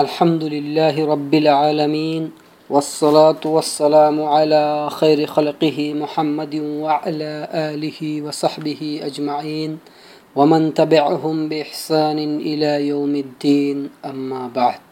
[0.00, 2.30] अल्हम्दुलिल्लाह रब्बिल आलमीन
[2.70, 4.64] वस्सलातु वस्सलामु अला
[4.96, 9.78] खैर खल्क़िहि मुहम्मदिन व अला आलिहि व सहबिहि अजमाइन
[10.36, 12.18] वमन तबिअहुम बिइहसान
[12.52, 14.86] इला यौमिद्दीन अम्मा बाद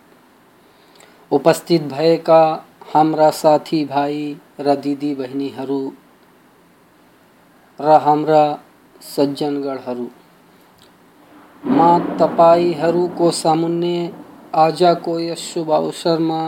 [1.30, 2.42] उपस्थित भएका
[2.92, 4.20] हाम्रा साथी भाइ
[4.60, 5.80] र दिदी बहिनीहरू
[7.78, 8.44] र हाम्रा
[9.06, 10.08] सज्जनगणहरू
[11.70, 13.96] म तपाईँहरूको सामुन्ने
[14.56, 16.38] आजको यस शुभ अवसरमा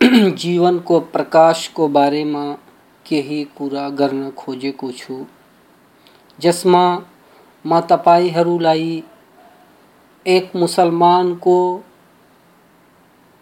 [0.40, 2.44] जीवनको प्रकाशको बारेमा
[3.06, 5.16] केही कुरा गर्न खोजेको छु
[6.38, 6.84] जसमा
[7.64, 9.02] म तपाईँहरूलाई
[10.26, 11.58] एक मुसलमानको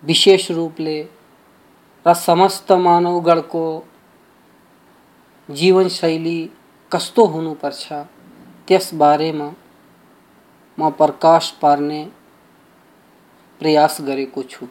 [0.02, 0.98] विशेष रूपले
[2.06, 3.66] र समस्त मानवगणको
[5.48, 6.38] जीवनशैली
[6.92, 7.92] कस्तो हुनुपर्छ
[8.68, 9.50] त्यसबारेमा
[10.78, 12.04] म प्रकाश पार्ने
[13.60, 14.66] प्रयास गरेको छु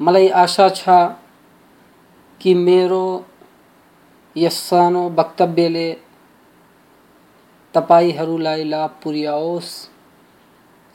[0.00, 0.96] मलाई आशा छ
[2.40, 3.04] कि मेरो
[4.36, 5.90] यस सानो वक्तव्यले
[7.74, 9.70] तपाईँहरूलाई लाभ पुर्याओस्।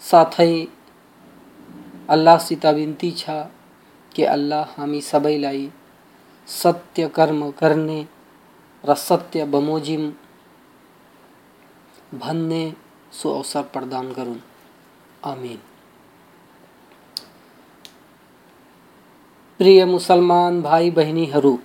[0.02, 0.54] साथै
[2.16, 3.38] अल्लाहसित बिन्ती छ
[4.12, 5.70] कि अल्लाह हामी सबैलाई
[6.48, 8.02] सत्य कर्म गर्ने
[8.84, 10.10] र सत्य बमोजिम
[12.22, 12.64] भन्ने
[13.18, 14.40] सो अवसर प्रदान गरून्
[15.26, 15.58] आमिन.
[19.60, 21.58] प्रिय मुसलमान भाइ बहिनीहरू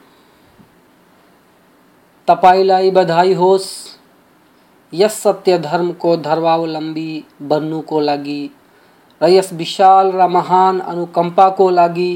[2.28, 3.68] तपाईँलाई बधाई होस्।
[4.92, 8.42] यस सत्य धर्मको धर्मावलम्बी बन्नुको लागि
[9.20, 12.12] र यस विशाल र महान अनुकम्पाको लागि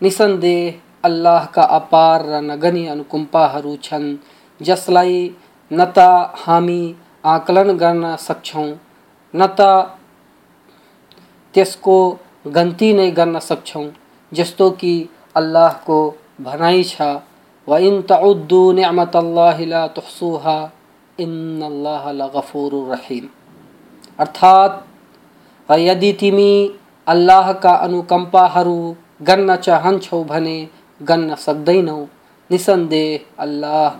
[0.00, 4.16] निसन्देह अल्लाहका अपार र नगनी अनुकम्पाहरू छन्,
[4.60, 5.18] जसलाई
[5.70, 5.98] न त
[6.38, 6.82] हामी
[7.24, 8.70] आकलन गर्न सक्छौँ।
[9.34, 9.60] न त
[11.54, 11.96] त्यसको
[12.48, 13.86] गन्ती नै गर्न सक्छौँ,
[14.32, 14.94] जस्तो कि
[15.36, 15.98] अल्लाहको
[16.40, 17.02] भनाइ छ
[17.68, 20.58] व इन तउद्दु निअमतल्लाहि ला तुहसुहा,
[21.18, 23.28] इन्नल्लाह लगफुरुर रहीम।
[24.18, 24.74] अर्थात्
[25.80, 26.52] यदि तिमी
[27.06, 28.78] अल्लाहका अनुकम्पाहरू
[29.22, 30.56] गन्न चाहन्छौ भने
[31.00, 32.00] गन्न सक्दैनौ।
[32.50, 33.90] निसन्देह अल्लाह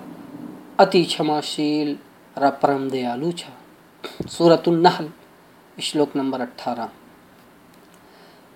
[0.82, 1.96] अति क्षमाशील
[2.37, 3.44] र परम दयालु छ।
[4.69, 5.09] नहल,
[5.78, 6.78] श्लोक नम्बर अठार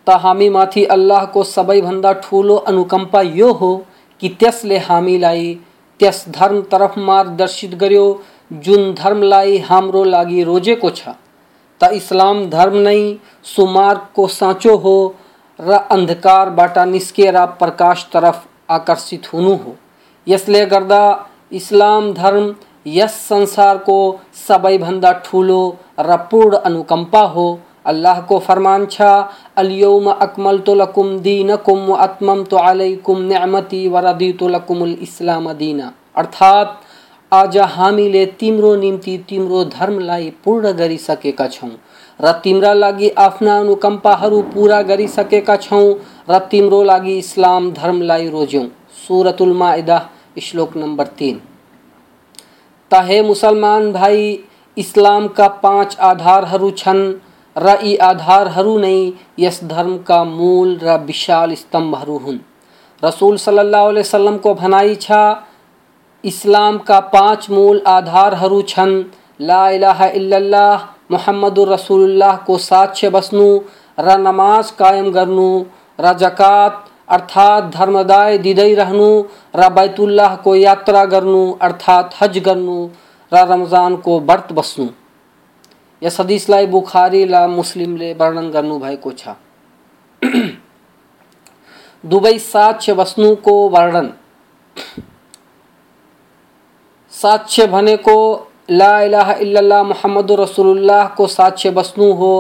[0.06, 3.70] त हामीमाथि अल्लाहको सबैभन्दा ठुलो अनुकम्पा यो हो
[4.20, 5.54] कि त्यसले हामीलाई
[6.00, 8.06] त्यस धर्मतर्फ मार्गदर्शित गर्यो,
[8.52, 11.08] जुन धर्मलाई हाम्रो लागि रोजेको छ।
[11.80, 13.00] त इस्लाम धर्म नै
[13.44, 14.96] सुमार्गको साँचो हो
[15.58, 19.76] र अन्धकारबाट निस्किएर प्रकाशतर्फ आकर्षित हुनु हो।
[20.26, 21.02] यसले गर्दा
[21.52, 22.54] इस्लाम धर्म
[22.86, 29.02] यस संसारको सबैभन्दा ठुलो र पूर्ण अनुकम्पा हो अल्लाहको फरमान छ,
[29.56, 36.68] अलियौम अकमलतु लकुम दीनकुम व अतममतु अलैकुम निअमती व रदितु लकुमुल इस्लाम दीना। अर्थात्,
[37.32, 41.70] आज हामीले तिम्रो निम्ति तिम्रो धर्मलाई पूर्ण गरिसकेका छौँ।
[42.20, 45.94] र तिम्रा लागि आफ्ना अनुकम्पाहरू पुरा गरिसकेका छौँ।
[46.30, 48.66] र तिम्रो लागि इस्लाम धर्मलाई रोज्यौँ।
[49.06, 50.10] सुरतुल माइदा,
[50.42, 51.40] श्लोक नम्बर तिन।
[52.90, 54.38] त हे मुसलमान भाइ
[54.76, 57.02] इस्लामका पाँच आधारहरू छन्,
[57.56, 58.96] र यी आधारहरू नै
[59.38, 62.38] यस धर्मका मूल र विशाल स्तम्भहरू हुन्।
[63.02, 65.20] रसुल सल्लाह वसलमको भनाइ छ
[66.24, 68.94] इस्लामका पाँच मूल आधारहरू छन्,
[69.40, 73.48] ला इलाहा इल्लल्लाह, मुहम्मदुर रसुल्लाहको साक्ष्य बस्नु,
[73.98, 75.50] र नमाज़ कायम गर्नु,
[76.00, 79.08] र जकात अर्थात् धर्मदाय दिँदै रहनु,
[79.56, 82.78] र बैतुल्लाहको यात्रा गर्नु, अर्थात् हज गर्नु,
[83.32, 84.86] र रमजानको व्रत बस्नु।
[86.02, 89.36] यस हदिसलाई बुखारी र मुस्लिमले वर्णन गर्नुभएको छ
[92.04, 94.12] दुवै साक्ष्य बस्नुको वर्णन।
[97.12, 98.16] साक्ष्य भनेको
[98.70, 102.32] ला इलाहा इल्लल्लाह मुहम्मद रसुल्लाहको साक्ष्य बस्नु हो।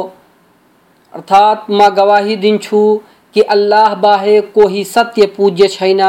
[1.14, 2.80] अर्थात् म गवाही दिन्छु
[3.36, 6.00] कि अल्लाह बाहे कोही सत्य पूज्य छैन।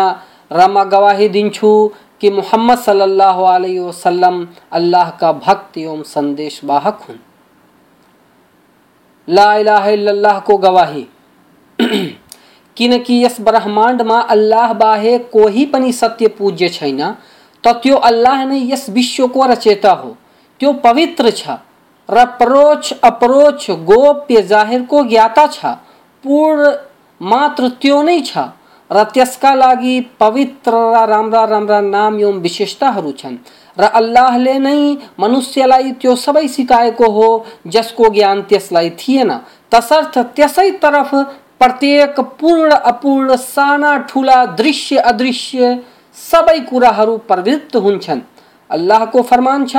[0.54, 1.92] र म गवाही दिन्छु
[2.22, 7.18] कि मोहम्मद सल्लल्लाहु अलैहि वसल्लम अल्लाहका भक्त एवं सन्देशवाहक हुन्।
[9.30, 11.06] ला इलाहा इल्लल्लाहको गवाही।
[12.78, 17.12] किनकि यस ब्रह्माण्डमा अल्लाह बाहे कोही पनि सत्य पूज्य छैन,
[17.64, 20.16] त त्यो अल्लाह नै यस विश्वको रचेता हो।
[20.60, 21.60] त्यो पवित्र छ।
[22.10, 25.66] र परोक्ष, अपरोक्ष, गोप्य जाहिरको ज्ञाता छ।
[26.24, 26.87] पूर्ण
[27.22, 28.38] मात्र त्यो नै छ
[28.90, 33.36] र त्यसका लागि पवित्र र राम्रा राम्रा नाम एवं विशेषताहरू छन्।
[33.78, 34.80] र अल्लाहले नै
[35.20, 37.28] मनुष्यलाई त्यो सबै सिकाएको हो,
[37.68, 39.32] जसको ज्ञान त्यसलाई थिएन
[39.72, 41.14] तसर्थ त्यसै तरफ़
[41.60, 45.78] प्रत्येक पूर्ण, अपूर्ण, साना, ठुला, दृश्य, अदृश्य
[46.18, 48.22] सबै कुराहरू प्रवृत्त हुन्छन्
[48.70, 49.76] अल्लाहको फरमान छ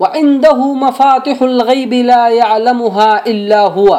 [0.00, 3.98] वा इन्दहु मफातिहुल गैबि ला यअलमुहा इल्ला हुवा।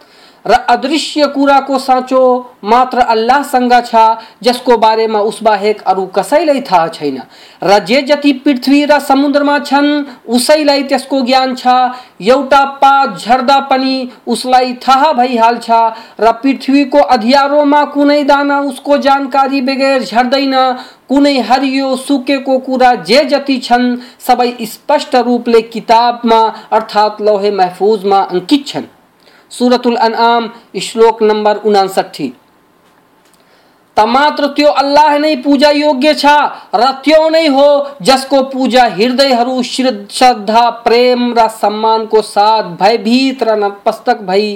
[0.45, 2.21] र अदृश्य कुराको साँचो
[2.63, 3.95] मात्र अल्लाहसँग छ,
[4.43, 7.21] जसको बारेमा उसबाहेक अरू कसैलाई थाहा छैन।
[7.63, 11.67] र जे जति पृथ्वी र समुद्रमा छन् उसैलाई त्यसको ज्ञान छ।
[12.21, 15.69] एउटा पात, झर्दा पनि उसलाई थाहा भइहाल्छ
[16.19, 20.55] र पृथ्वीको अध्यारोमा कुनै दाना, उसको जानकारी बगैर झर्दैन।
[21.09, 26.41] कुनै हरियो, सुकेको कुरा जे जति छन्, सबै स्पष्ट रूपले किताबमा
[26.71, 29.00] अर्थात् लौहे महफुजमा अङ्कित छन्।
[29.51, 30.49] सूरतुल अनआम
[30.81, 32.33] श्लोक नंबर उनासठी।
[33.97, 36.25] तमात्र त्यो अल्लाह नै पूजा योग्य छ
[36.75, 37.67] र त्यो नै हो,
[38.01, 44.47] जसको पूजा हृदयहरू श्रद्धा प्रेम, र सम्मानको साथ भयभीत र नतमस्तक भई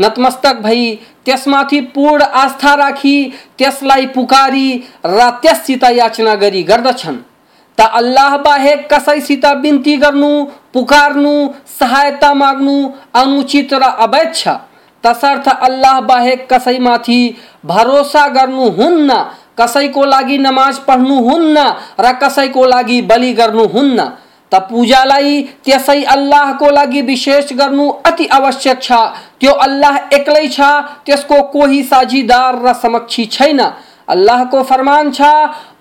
[0.00, 0.94] नतमस्तक भई,
[1.24, 3.16] त्यसमाथि पूर्ण आस्था राखी,
[3.58, 4.68] त्यसलाई पुकारी,
[5.06, 7.16] र त्यससित याचना गरी गर्दछन्।
[7.78, 10.32] त अल्लाह बाहेक कसैसित बिन्ती गर्नु,
[10.72, 11.34] पुकार्नु
[11.80, 12.76] सहायता माग्नु,
[13.14, 14.48] अनुचित र अवैध छ।
[15.04, 17.20] तसर्थ अल्लाह बाहेक कसैमाथि
[17.66, 19.10] भरोसा गर्नुहुन्न
[19.58, 21.58] कसैको लागि नमाज़ पढ्नुहुन्न
[22.00, 24.08] र कसैको लागि बलि गर्नुहुन्न
[24.52, 28.92] त पूजालाई त्यसै अल्लाहको लागि विशेष गर्नु अति आवश्यक छ।
[29.40, 30.60] त्यो अल्लाह एक्लै छ,
[31.06, 33.60] त्यसको कोही साझीदार र समक्षी छैन।
[34.08, 35.32] अल्लाह को फरमान छा,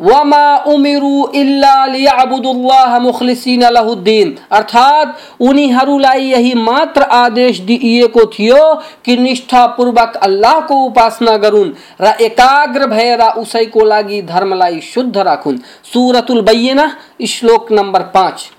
[0.02, 8.64] वमा उमिरु इल्ला लियाबुदुल्लाह मुखलिसिन लहुद्दीन। अर्थात उनीहरूलाई यही मात्र आदेश दिइएको थियो
[9.06, 11.72] कि निष्ठापूर्वक अल्लाहको उपासना गरून्
[12.02, 15.58] र एकाग्र भएर उसैको लागि धर्मलाई शुद्ध राखुन्
[15.94, 16.92] सुरतुल बैयना
[17.28, 18.50] श्लोक नम्बर पाँच।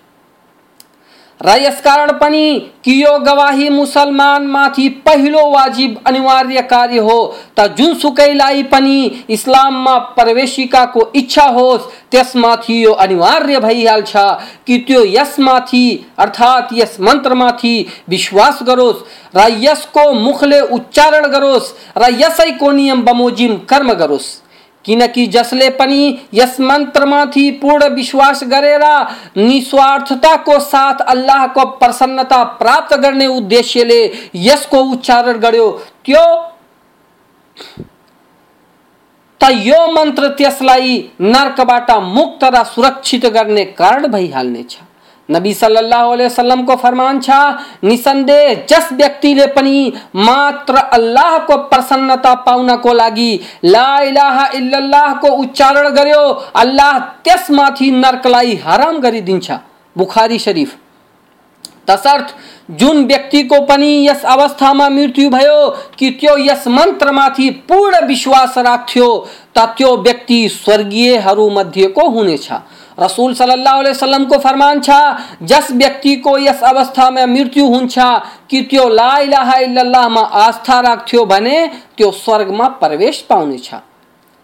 [1.41, 7.19] र यसकारण पनि कि यो गवाही मुसलमानमाथि पहिलो वाजिब अनिवार्य कार्य हो
[7.59, 14.13] त जुनसुकैलाई पनि इस्लाममा प्रवेशिकाको इच्छा होस्, त्यसमाथि यो अनिवार्य भइहाल्छ
[14.67, 15.85] कि त्यो यसमाथि,
[16.19, 19.05] अर्थात् यस मन्त्रमाथि विश्वास गरोस्,
[19.37, 24.48] र यसको मुखले उच्चारण गरोस्, र यसैको नियम बमोजिम कर्म गरोस्।
[24.89, 26.03] किनकि जसले पनि
[26.35, 28.85] यस मन्त्रमाथि पूर्ण विश्वास गरेर
[29.37, 34.01] निस्वार्थताको साथ अल्लाहको प्रसन्नता प्राप्त गर्ने उद्देश्यले
[34.45, 35.71] यसको उच्चारण गर्यो।
[36.05, 36.25] त्यो
[39.41, 44.79] त यो मन्त्र त्यसलाई नर्कबाट मुक्त र सुरक्षित गर्ने कारण भइहाल्नेछ
[45.31, 52.93] नबी सल्लल्लाहु अलैहि वसल्लम को फरमान छा, निसंदेह जस व्यक्तिले पनि मात्र अल्लाहको प्रसन्नता पाउनको
[52.93, 56.25] लागि, ला इलाहा इल्लल्लाहको उच्चारण गर्यो,
[56.57, 59.51] अल्लाह त्यसमाथि नर्कलाई हराम गरिदिन्छ
[59.97, 60.77] बुखारी शरीफ।
[61.91, 62.35] तसर्थ,
[62.71, 69.09] जुन व्यक्तिको पनि यस अवस्थामा मृत्यु भयो, कि त्यो यस मन्त्रमाथि पूर्ण विश्वास राख्थ्यो,
[69.57, 72.51] त त्यो व्यक्ति स्वर्गीयहरू मध्येको हुनेछ
[73.01, 77.99] रसूल सल्लल्लाहु अलैहि वसल्लम को फरमान छा, जस व्यक्ति को यस अवस्था में मृत्यु हुन्छ
[78.51, 81.67] कि त्यो ला इलाहा इल्लल्लाह मा आस्था राख्थ्यो भने
[81.97, 83.71] त्यो स्वर्गमा प्रवेश पाउनेछ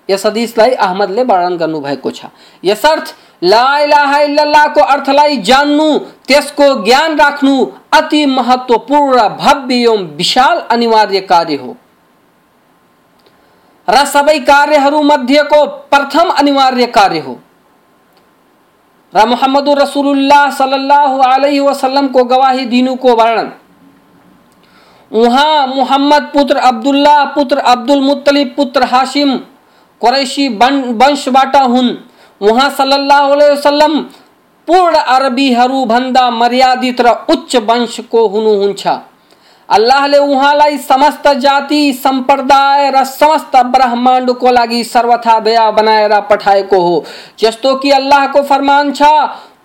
[0.09, 2.26] यस हदिसलाई अहमदले वर्णन गर्नुभएको छ।
[2.64, 5.99] यसर्थ ला इलाहा इल्लल्लाहको अर्थलाई जान्नु,
[6.29, 7.55] त्यसको ज्ञान राख्नु
[7.93, 11.76] अति महत्त्वपूर्ण भव्य एवं विशाल अनिवार्य कार्य हो।
[13.88, 17.38] र सबै कार्यहरू मध्येको प्रथम अनिवार्य कार्य हो।
[19.14, 23.50] मोहम्मद रसूलुल्लाह सल्लल्लाहु अलैहि वसल्लम को गवाही दिनु को वर्णन।
[25.11, 29.37] वहाँ मोहम्मद पुत्र अब्दुल्ला पुत्र अब्दुल मुत्तलिब, पुत्र हाशिम,
[30.02, 31.97] कुरैशी वंशबाट हुन्।
[32.40, 34.00] उहाँ सल्लल्लाहु अलैहि वसल्लम
[34.68, 38.87] पूर्ण अरबीहरू भन्दा मर्यादित र उच्च वंशको हुनुहुन्छ
[39.75, 47.04] अल्लाहले उहाँलाई समस्त जाति सम्प्रदाय र समस्त ब्रह्माण्डको लागि सर्वथा दया बनाएर पठाएको हो।
[47.38, 49.02] जस्तो कि अल्लाहको फरमान छ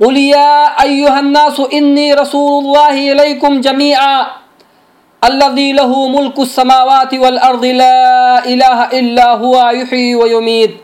[0.01, 0.45] उलिया
[0.81, 4.09] अय्युहन्नासु इन्नी रसूलुल्लाहि इलैकुम जमीआ।
[5.21, 10.83] मुल्कु समावाति वल अर्दि ला इलाहा इल्ला हुवा युही व युमीत।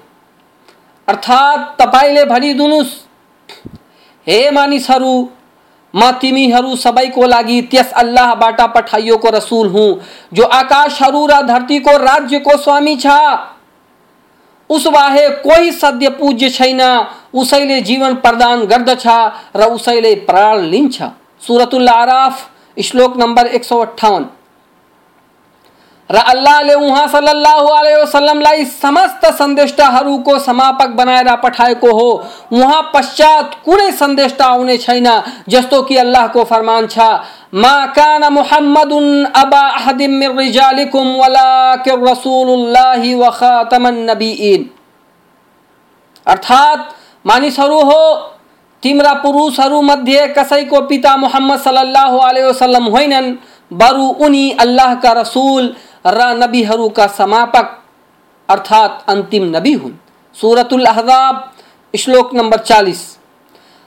[1.07, 2.93] अर्थात् तपाईँले भनिदिनुहोस्
[4.27, 5.13] हे मानिसहरू
[5.95, 9.99] म तिमीहरू सबैको लागि त्यस अल्लाहबाट पठाइएको रसुल हुँ,
[10.33, 13.07] जो आकाशहरू र धरतीको राज्यको स्वामी छ।
[14.69, 16.81] उसबाहे कोही सद्य पूज्य छैन,
[17.33, 19.07] उसैले जीवन प्रदान गर्दछ
[19.55, 21.01] र उसैले प्राण लिन्छ।
[21.41, 24.27] सुरतुल आराफ, श्लोक नम्बर एक सौ अठाउन्न
[26.09, 29.25] र अल्लाहले उहाँ सल्लल्लाहु अलैहि वसल्लमलाई समस्त
[30.39, 32.09] समापक बनाएर पठाएको हो।
[32.53, 33.91] उहाँ पश्चात कुनै
[34.43, 35.07] आउने छैन,
[35.49, 36.99] जस्तो कि अल्लाहको फरमान छ,
[37.55, 41.07] मा कान मुहम्मदुन अबा अहदिम रिजालिकुम
[43.15, 44.07] व खातमन
[46.27, 46.93] अर्थात
[47.25, 48.01] मानिसहरू हो,
[48.83, 53.35] तिम्रा पुरुषहरू मध्ये कसैको पिता मोहम्मद सल्लल्लाहु अलैहि वसल्लम होइनन्,
[53.71, 55.73] बरु उनी अल्लाहका रसूल
[56.05, 57.67] र नबीहरूका समापक
[58.49, 59.93] अर्थात अंतिम नबी हुन्।
[60.35, 61.35] सुरतुल अहजाब,
[61.93, 63.03] श्लोक नम्बर चालिस।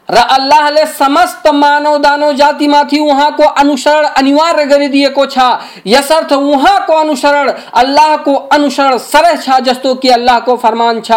[0.08, 5.38] र अल्लाहले समस्त मानव दानव जातिमाथि उहाँको अनुसरण अनिवार्य गरिदिएको छ।
[5.86, 11.12] यसर्थ उहाँको अनुसरण अल्लाहको अनुसरण सरह छ जस्तो कि अल्लाहको फरमान छ।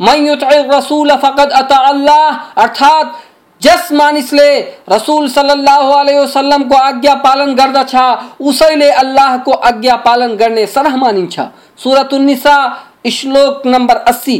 [0.00, 0.38] मै
[0.70, 3.14] रसूल फकद अता अल्लाह अर्थात
[3.62, 4.50] जस मानिसले
[4.88, 7.94] रसूल सल्लल्लाहु अलैहि वसल्लमको आज्ञा पालन गर्दछ
[8.40, 11.40] उसैले अल्लाहको आज्ञा पालन गर्ने सरह मानिन्छ
[11.78, 12.56] सुरत निसा,
[13.08, 14.38] श्लोक नम्बर अस्सी।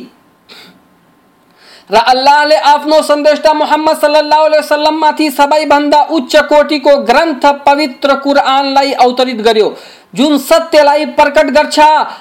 [1.90, 9.40] र अल्लाहले आफ्नो सन्देष्टा मोहम्मद सल्लल्लाहु अलैहि वसल्लममाथि सबैभन्दा उच्च कोटिको ग्रन्थ पवित्र कुरआनलाई अवतरित
[9.40, 9.74] गर्यो।
[10.14, 11.78] जुन सत्यलाई प्रकट गर्छ,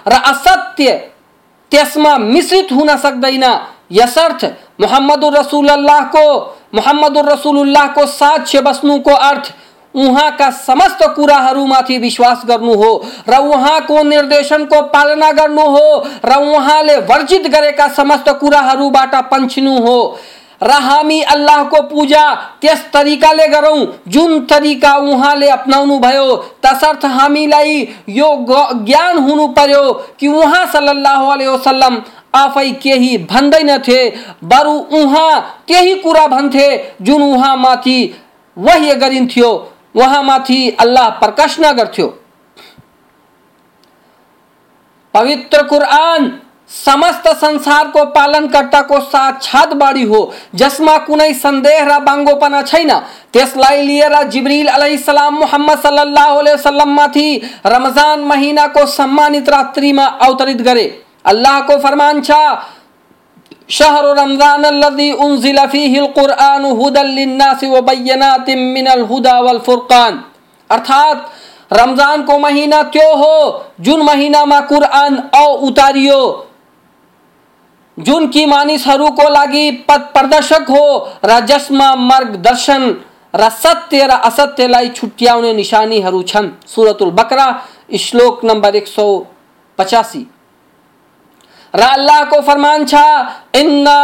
[0.07, 0.91] र असत्य
[1.71, 3.43] त्यसमा मिश्रित हुन सक्दैन।
[3.91, 4.45] यसर्थ
[4.81, 5.69] मोहम्मद रसूल
[6.15, 6.25] को
[6.73, 9.53] मोहम्मद रसूलुल्लाह को साक्ष्य बस्नुको अर्थ
[9.95, 12.91] उहाँका समस्त कुराहरूमाथि विश्वास गर्नु हो,
[13.29, 20.17] र उहाँको निर्देशनको पालना गर्नु हो, र उहाँले वर्जित गरेका समस्त कुराहरूबाट पन्छिनु हो।
[20.63, 22.23] र हामी अल्लाहको पूजा
[22.61, 28.29] त्यस तरिकाले गरौँ, जुन तरिका उहाँले अप्नाउनु भयो तसर्थ हामीलाई यो
[28.83, 29.83] ज्ञान हुनु पर्यो
[30.19, 32.01] कि उहाँ अलैहि वसल्लम
[32.33, 33.99] आफै केही भन्दैनथे
[34.45, 36.67] बरु उहाँ त्यही कुरा भन्थे,
[37.01, 37.99] जुन उहाँमाथि
[38.57, 39.49] वह्य गरिन्थ्यो,
[39.95, 42.07] उहाँमाथि अल्लाह प्रकाश नगर्थ्यो
[45.13, 46.31] पवित्र कुरान
[46.69, 50.19] समस्त संसारको पालनकर्ताको साक्षात बाढी हो,
[50.55, 52.91] जसमा कुनै सन्देह र बाङ्गोपना छैन।
[53.33, 60.85] त्यसलाई लिएर जिब्रिल अलैहिस्सलाम मुहम्मद सल्लल्लाहु अलैहि वसल्लममाथि रमज़ान महिनाको सम्मानित रात्रिमा अवतरित गरे।
[61.27, 62.31] अल्लाहको फरमान छ,
[63.69, 70.23] शहर रमज़ान अल्लज़ी उनजिल फीहिल कुरआन व बय्यनातिम मिनल हुदा वल फुरकान।
[70.69, 71.29] अर्थात,
[71.73, 73.65] रमज़ान को महीना त्यो हो?
[73.81, 76.43] जुन महीनामा कुरआन औ उतारियो।
[77.99, 83.01] जुन कि मानिसहरूको लागि पथ प्रदर्शक हो र जसमा मार्गदर्शन,
[83.35, 87.63] र सत्य, र असत्यलाई छुट्याउने निशानीहरू छन्। सुरतुल बकरा,
[87.99, 89.25] श्लोक नम्बर एक सौ
[91.73, 92.95] र अल्लाहको फरमान छ,
[93.55, 93.97] इन्ना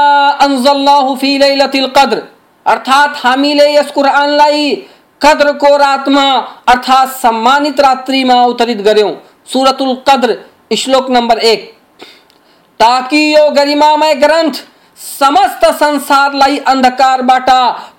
[1.98, 2.22] कद्र।
[2.65, 4.75] अर्थात हामीले यस कुरानलाई
[5.22, 6.25] कद्रको रातमा
[6.70, 9.13] अर्थात सम्मानित रात्रिमा अवतरित गर्यौँ
[9.53, 10.38] सुरतुल कद्र,
[10.77, 11.72] श्लोक नम्बर एक।
[12.79, 14.55] ताकि यो गरिमामय ग्रन्थ
[15.00, 17.50] समस्त संसारलाई अन्धकारबाट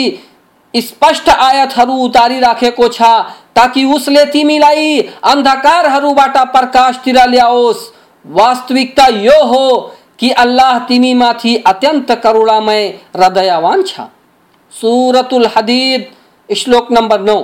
[0.74, 3.10] स्पष्ट आयतहरू उतारी राखेको छ
[3.56, 6.36] ताकि उसले तिमीलाई अन्धकारहरूबाट
[8.24, 9.66] वास्तविकता यो हो
[10.18, 14.00] कि अल्लाह तिमीमाथि अत्यन्त करुणामय र दयावान छ।
[14.72, 16.06] सुरतुल हदीद,
[16.48, 17.42] श्लोक नम्बर नौ।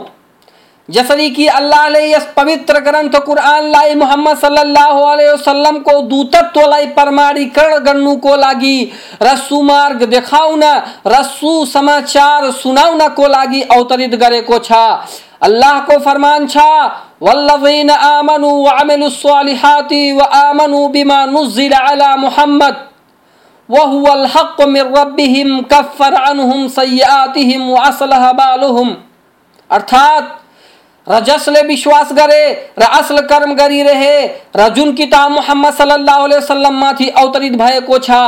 [0.89, 8.79] जसरी कि अल्लाहले यस पवित्र ग्रन्थ कुरानलाई मुहम्मद सल्लल्लाहु अलैहि वसल्लमको दूतत्वलाई प्रमाणीकरण गर्नुको लागि
[9.23, 10.65] र सुमार्ग देखाउन
[11.07, 14.73] र सुसमाचार सुनाउनको लागि, अवतरित गरेको छ।
[15.43, 16.71] अल्लाह को फरमान छा
[17.21, 22.77] वल्लज़ीन आमनु व अमिलुस्सालिहाति व आमनु बिमा नुज़्ज़िल अला मुहम्मद
[23.69, 28.95] व हुवल हक़्क़ मिन रब्बिहिम कफ़्फ़र अन्हुम सय्यातिहिम व असलह बालुहुम
[29.71, 30.37] अर्थात
[31.07, 32.43] र जसले विश्वास गरे
[32.79, 34.17] र असल कर्म गरिरहे
[34.57, 38.19] र जुन किताब मुहम्मद सल्लल्लाहु अलैहि वसल्लम माथि अवतरित भएको छ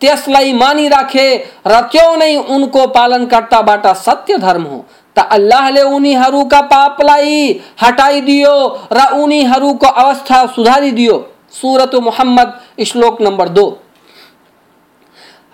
[0.00, 1.26] त्यसलाई मानिराखे
[1.66, 4.84] र त्यो नै उनको पालनकर्ताबाट सत्य धर्म हो
[5.16, 8.54] त अल्लाहले उनीहरूका पापलाई हटाइदियो
[8.92, 9.00] र
[9.74, 11.16] को अवस्था सुधारी दियो।
[11.52, 12.52] सूरत मोहम्मद,
[12.86, 13.66] श्लोक नंबर दो।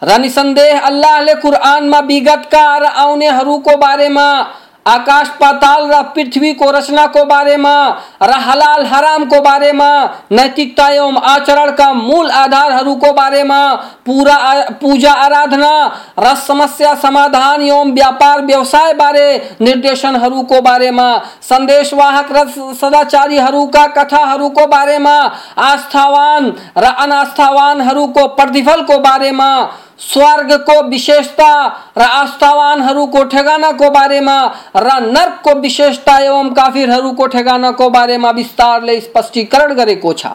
[0.02, 4.26] र निसन्देह अल्लाहले कुरानमा विगतका र बारे बारेमा
[4.88, 10.08] आकाश पाताल र पृथ्वी को रचना को बारे में, र हलाल हराम को बारे में
[10.32, 13.76] नैतिकता एवं आचरण का मूल आधार को बारे में,
[14.06, 14.36] पूरा
[14.80, 15.70] पूजा आराधना,
[16.18, 23.86] र समस्या समाधान एवं व्यापार व्यवसाय बारे निर्देशन को बारे में, संदेशवाहक र सदाचारी का
[23.94, 29.68] कथा को बारे में, आस्थावान र अनास्थावान को प्रतिफल को बारे में
[30.00, 31.50] स्वर्ग को विशेषता
[31.98, 34.36] र आस्थावानहरूको ठेगानाको बारेमा
[34.76, 40.26] र नर्कको विशेषता एवं काफिरहरूको ठेगानाको बारेमा विस्तारले स्पष्टीकरण गरेको छ।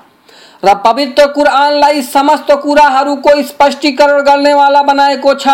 [0.63, 5.48] र पवित्र कुरानलाई समस्त कुराहरूको स्पष्टीकरण गर्नेवाला बनाएको छ।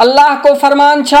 [0.00, 1.14] अल्लाहको फरमान छ,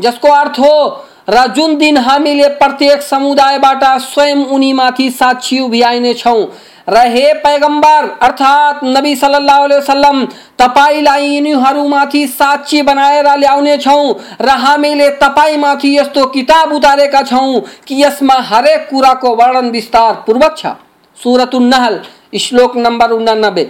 [0.00, 6.44] जसको अर्थ हो, र जुन दिन हामीले प्रत्येक समुदायबाट स्वयं उनीमाथि साक्षी उभ्याइनेछौँ
[6.88, 10.24] रहे पैगंबर, अर्थात नबी सल्लल्लाहु अलैहि वसल्लम
[10.58, 18.88] तपाईलाई साक्षी बनाएर ल्याउने छौँ। र हामीले तपाईँमाथि यस्तो किताब उतारेका छौँ कि यसमा हरेक
[18.90, 20.74] कुराको वर्णन विस्तार पूर्वक छ।
[21.18, 22.00] सुरतुन्नहल
[22.38, 23.64] श्लोक नम्बर उनानब्बे।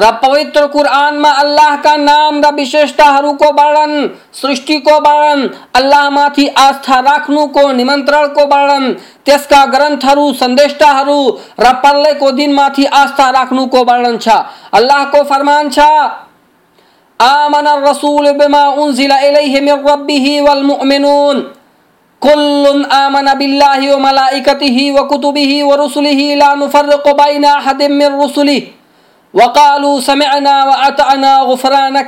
[0.00, 4.08] र पवित्र कुरानमा अल्लाहका नाम र विशेषताहरूको वर्णन
[4.40, 8.92] सृष्टिको वर्णन अल्लाहमाथि आस्था राख्नुको निमन्त्रणको वर्णन,
[9.26, 11.18] त्यसका ग्रन्थहरू सन्देष्टाहरू
[11.60, 14.28] र प्रलयको दिनमाथि आस्था राख्नुको वर्णन छ।
[14.72, 15.78] अल्लाहको फरमान छ,
[17.20, 21.40] आमन रसूल बिमा उन्जिल इलैहि मिन रब्बिहि वल मुमिनुन।
[22.22, 27.12] कुल्लुन आमन बिल्लाहि व मलाइकतिहि व कुतुबिहि व रुसुलिहि ला नुफर्रिकु
[29.34, 30.74] वकालू समयना व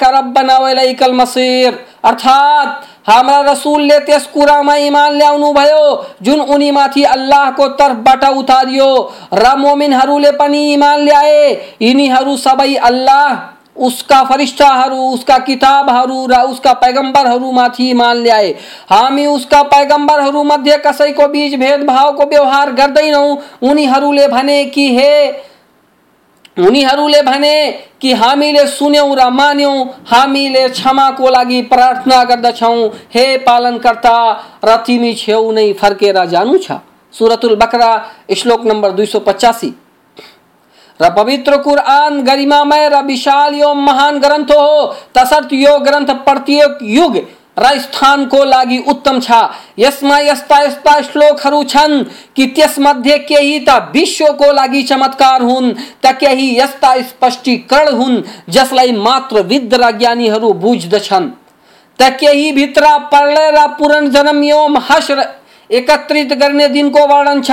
[0.09, 5.85] रब्बना वइलैकल मसीर अर्थात हाम्रा रसुलले त्यस कुरामा इमान ल्याउनु भयो
[6.23, 8.89] जुन उनीमाथि अल्लाहको तर्फबाट उतारियो
[9.35, 11.47] र मोमिनहरूले पनि इमान ल्याए
[11.83, 13.37] यिनीहरू सबै अल्लाह
[13.79, 18.51] उसका फरिश्ताहरू उसका किताबहरू र उसका पैगम्बरहरूमाथि इमान ल्याए
[18.91, 25.13] हामी उसका पैगम्बरहरू मध्ये कसैको बीच भेदभावको व्यवहार गर्दैनौँ उनीहरूले भने कि हे
[26.59, 34.17] उनीहरूले भने कि हामीले सुन्यौँ र मान्यौँ, हामीले क्षमाको लागि प्रार्थना गर्दछौँ। हे पालनकर्ता,
[34.65, 36.73] र तिमी छेउ नै फर्केर जानु छ।
[37.15, 37.91] सुरतुल बकरा,
[38.37, 39.75] श्लोक नम्बर दुई सौ पचासी।
[41.01, 47.17] र पवित्र कुरान गरिमामय र विशाल यो महान ग्रन्थ हो। तसर्थ यो ग्रन्थ प्रत्येक युग
[47.59, 49.31] र स्थानको लागि उत्तम छ।
[49.79, 52.05] यसमा यस्ता यस्ता श्लोकहरू छन्
[52.37, 55.73] कि त्यसमध्ये केही त विश्वको लागि चमत्कार हुन्,
[56.07, 61.31] त केही यस्ता स्पष्टीकरण हुन्, जसलाई मात्र वृद्ध ज्ञानीहरू बुझ्दछन्।
[61.99, 63.67] त केही भित्र र
[64.45, 65.23] एवं
[65.71, 67.51] एकत्रित गर्ने दिनको वर्णन छ।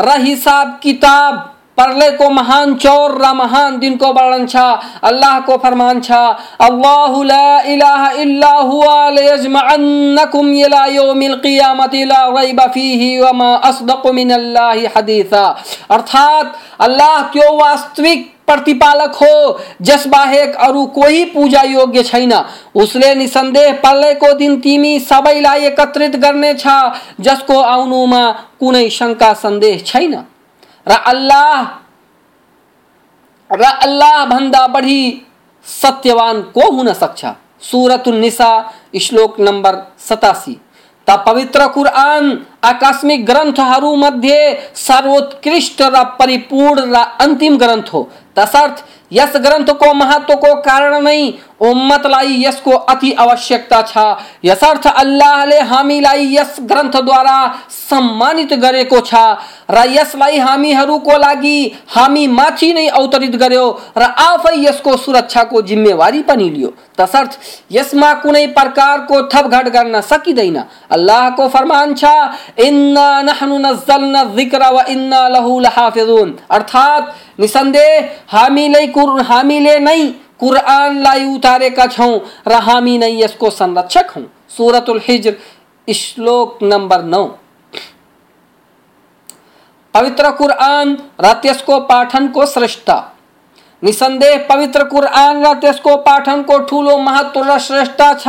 [0.00, 4.68] र हिसाब किताब। परले को महान चौर, रा महान दिन को वर्णन छा,
[5.04, 6.22] अल्लाह को फरमान छा,
[6.60, 14.12] अल्लाह ला इलाहा इल्ला हुआ, लयजमअन्नकुम इला यौमिल क़ियामति ला रैब फीहि व मा अस्दक़ु
[14.12, 15.44] मिनल्लाहि हदीसा।
[15.90, 22.32] अर्थात अल्लाह क्यों वास्तविक प्रतिपालक हो, जस बाहेक अरू कोही पूजा योग्य छैन?
[22.74, 26.64] उसले निसन्देह प्रलयको दिन तिमी सबैलाई एकत्रित गर्नेछ
[27.20, 28.24] जसको आउनुमा
[28.60, 30.16] कुनै शङ्का सन्देह छैन।
[30.90, 31.62] अल्लाह,
[33.50, 35.02] र अल्लाह भन्दा बढी
[35.66, 37.24] सत्यवान को हुन सक्छ?
[37.62, 38.50] सुरत निसा,
[39.00, 40.60] श्लोक नंबर सतासी।
[41.08, 44.40] त पवित्र कुरान आकस्मिक ग्रन्थहरू मध्ये
[44.76, 48.02] सर्वोत्कृष्ट र परिपूर्ण र अन्तिम ग्रन्थ हो।
[48.36, 49.92] तसर्थ यस ग्रन्थको
[50.36, 53.98] को कारण नै उम्मतलाई यसको अति आवश्यकता छ।
[54.44, 59.14] यसर्थ अल्लाहले हामीलाई यस ग्रन्थद्वारा सम्मानित गरेको छ
[59.70, 66.50] र यसलाई हामीहरूको लागि हामी माथि नै अवतरित गर्यो र आफै यसको सुरक्षाको जिम्मेवारी पनि
[66.50, 67.38] लियो। तसर्थ,
[67.72, 72.04] यसमा कुनै प्रकारको थपघट गर्न सकिँदैन। अल्लाहको फरमान छ,
[72.58, 78.08] इन्ना नहनु नज्जलना ज़िक्र व इन्ना लहु लहाफिजुन। अर्थात, निसन्देह
[78.98, 80.06] हामीले हामीले नै
[80.38, 85.34] कुरानलाई उतारेका छौँ र हामी नै यसको संरक्षक हौँ। सुरतुल हिज्र
[85.88, 87.24] श्लोक नम्बर नौ।
[89.94, 92.90] पवित्र कुरान र त्यसको पाठनको श्रेष्ठ
[93.82, 98.28] निसन्देह पवित्र कुरान र त्यसको पाठनको ठुलो महत्व र श्रेष्ठ छ।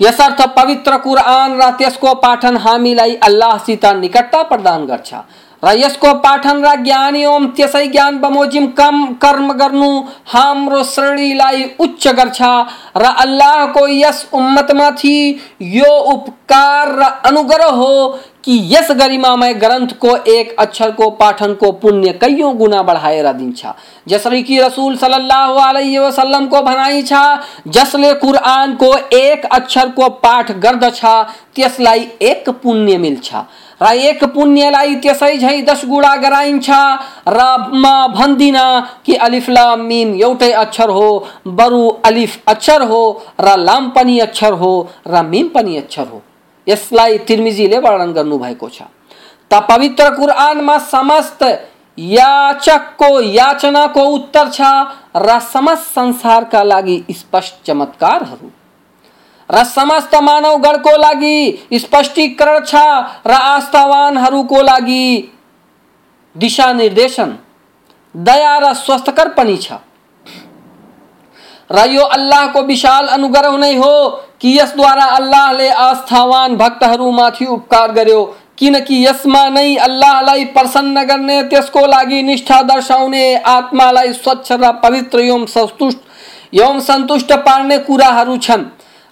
[0.00, 5.14] यसर्थ पवित्र कुरान र त्यसको पाठन हामीलाई अल्लाहसित निकटता प्रदान गर्छ।
[5.62, 9.90] र यसको पाठन र ज्ञान एवं त्यसै ज्ञान बमोजिम कम कर्म गर्नु,
[10.26, 12.42] हाम्रो श्रेणीलाई उच्च गर्छ।
[12.96, 15.16] र अल्लाहको यस उम्मतमाथि
[15.62, 21.70] यो उपकार र अनुग्रह हो कि यस गरिमामय ग्रंथ को एक अक्षर को पाठन को
[21.72, 23.66] पुण्य कईयों गुना बढ़ाएर दिन्छ।
[24.08, 27.12] जसरी कि रसूल सल्लल्लाहु अलैहि वसल्लम को भनाइ छ,
[27.68, 31.00] जसले कुरान को एक अक्षर को पाठ गर्दछ,
[31.54, 33.34] त्यसलाई एक पुण्य मिल्छ।
[33.82, 36.70] र एक पुण्यलाई त्यसै झै दस गुणा गराइन्छ
[37.28, 37.40] र
[37.72, 37.84] म
[39.04, 41.08] कि अलिफ लाम मिम एउटै अक्षर हो,
[41.46, 43.02] बरु अलिफ अक्षर हो,
[43.40, 44.72] र लाम पनि अक्षर हो,
[45.06, 46.22] र मिम पनि अक्षर हो।
[46.66, 48.82] यसलाई तिर्मिजीले वर्णन गर्नुभएको छ।
[49.50, 51.42] त पवित्र कुरानमा समस्त
[51.98, 54.60] याचकको याचनाको उत्तर छ।
[55.16, 58.61] र समस्त संसारका लागि स्पष्ट चमत्कारहरू।
[59.52, 62.74] र समस्त मानवगणको लागि, स्पष्टीकरण छ,
[63.26, 65.06] र आस्थावानहरूको लागि।
[66.36, 67.36] दिशा निर्देशन,
[68.14, 69.72] दया र स्वस्थकर पनि छ।
[71.70, 73.94] र यो अल्लाहको विशाल अनुग्रह नै हो
[74.40, 78.24] कि यसद्वारा अल्लाहले आस्थावान भक्तहरूमाथि उपकार गर्यो।
[78.58, 85.46] किनकि यसमा नै अल्लाहलाई प्रसन्न गर्ने त्यसको लागि निष्ठा दर्शाउने आत्मालाई स्वच्छ र पवित्र एवं
[85.46, 85.98] सन्तुष्ट
[86.54, 88.64] एवं सन्तुष्ट पार्ने कुराहरू छन्।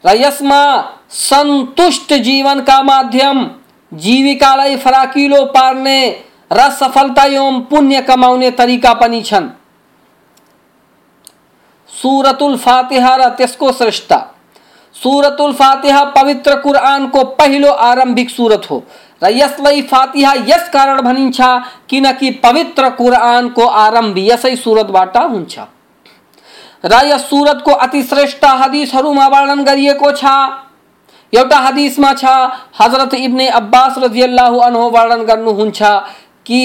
[0.05, 0.63] र यसमा
[1.11, 3.45] सन्तुष्ट जीवनका माध्यम
[3.93, 6.01] जीविकालाई फराकिलो पार्ने
[6.53, 9.49] र सफलता एवं पुण्य कमाउने तरिका पनि छन्।
[11.91, 14.19] सूरतुल फातिहा र त्यसको श्रेष्ठता
[14.95, 18.83] सूरतुल फातिहा पवित्र कुरान को पहिलो आरंभिक सूरत हो।
[19.23, 21.41] र यसलाई फातिहा यस कारण भनिन्छ
[21.89, 25.59] किनकि पवित्र कुरान को आरंभ यसै सुरतबाट हुन्छ।
[26.85, 30.25] र यस सुरतको अति श्रेष्ठ हदिसहरूमा वर्णन गरिएको छ।
[31.33, 32.25] एउटा हदिसमा छ,
[32.81, 35.83] हज़रत इब्ने अब्बास रजियल्लाहु अन्हु वर्णन गर्नुहुन्छ
[36.47, 36.61] कि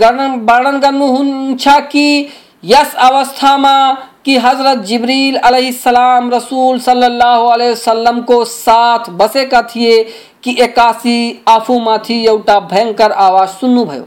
[0.00, 2.28] वर्णन गर्नुहुन्छ कि,
[2.64, 3.76] यस अवस्थामा
[4.24, 10.02] कि हज़रत जिब्रील अलैहिस्सलाम रसूल सल्लल्लाहु अलैहि वसल्लम को साथ बसेका थिए
[10.44, 14.06] कि एक्कासी आफूमाथि एउटा भयङ्कर आवाज़ सुन्नुभयो।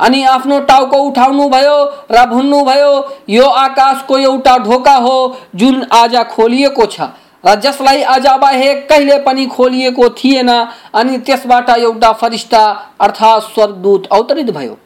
[0.00, 1.78] अनि आफ्नो टाउको उठाउनुभयो
[2.10, 2.92] र भन्नुभयो
[3.28, 7.00] यो आकाशको एउटा ढोका हो, जुन आज खोलिएको छ।
[7.44, 10.48] र जसलाई आज बाहेक कहिले पनि खोलिएको थिएन,
[10.94, 12.62] अनि त्यसबाट एउटा फरिस्ता
[13.00, 14.76] अर्थात् स्वर्गदूत अवतरित भयो।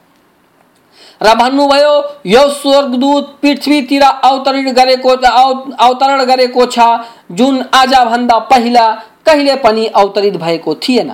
[1.21, 1.95] र भन्नुभयो
[2.27, 6.79] यो स्वर्गदूत पृथ्वीतिर अवतरण गरेको अवतरण गरेको छ,
[7.33, 8.87] जुन आजभन्दा पहिला
[9.27, 11.11] कहिले पनि अवतरित भएको थिएन।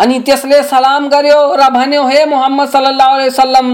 [0.00, 3.66] अनि त्यसले सलाम गर्यो र भन्यो, हे मोहम्मद सल्लल्लाहु अलैहि वसल्लम,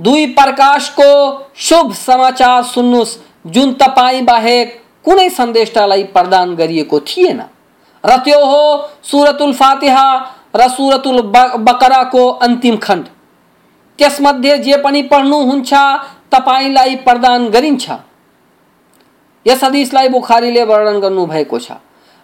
[0.00, 1.10] दुई प्रकाशको
[1.58, 7.40] शुभ समाचार सुन्नुहोस् जुन तपाईँ बाहेक कुनै सन्देष्टालाई प्रदान गरिएको थिएन।
[8.04, 8.62] र त्यो हो
[9.02, 10.08] सुरतुल फातिहा
[10.56, 11.20] र सुरतुल
[11.60, 13.06] बकराको अन्तिम खण्ड।
[13.98, 15.72] त्यसमध्ये जे पनि पढ्नुहुन्छ,
[16.32, 17.90] तपाईँलाई प्रदान गरिन्छ।
[19.46, 21.72] यस हदिसलाई बुखारीले वर्णन गर्नुभएको छ।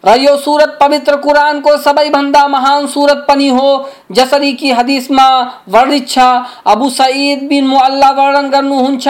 [0.06, 5.26] र यो सुरत पवित्र कुरानको सबैभन्दा महान सुरत पनि हो, जसरी कि हदिसमा
[5.68, 6.18] वर्णित छ,
[6.66, 9.08] अबु सईद बिन मुअल्ला वर्णन गर्नुहुन्छ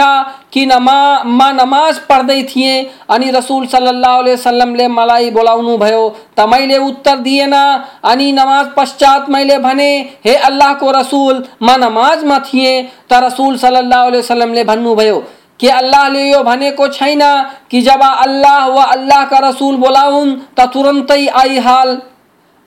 [0.53, 6.39] कि नमा, म नमाज़ पढ्दै थिएँ, अनि रसुल सल्लल्लाहु अलैहि वसल्लमले मलाई बोलाउनु भयो, त
[6.39, 7.53] मैले उत्तर दिएन,
[8.03, 9.91] अनि नमाज़ पश्चात मैले भने,
[10.25, 12.83] हे अल्लाहको रसुल, म नमाजमा थिएँ?
[13.09, 15.23] त रसुल सल्लल्लाहु अलैहि वसल्लमले भन्नुभयो
[15.59, 17.21] कि अल्लाह ले यो भनेको छैन
[17.71, 21.97] कि जब अल्लाह व अल्लाह का रसूल बोलाउन् त तुरन्तै आइहाल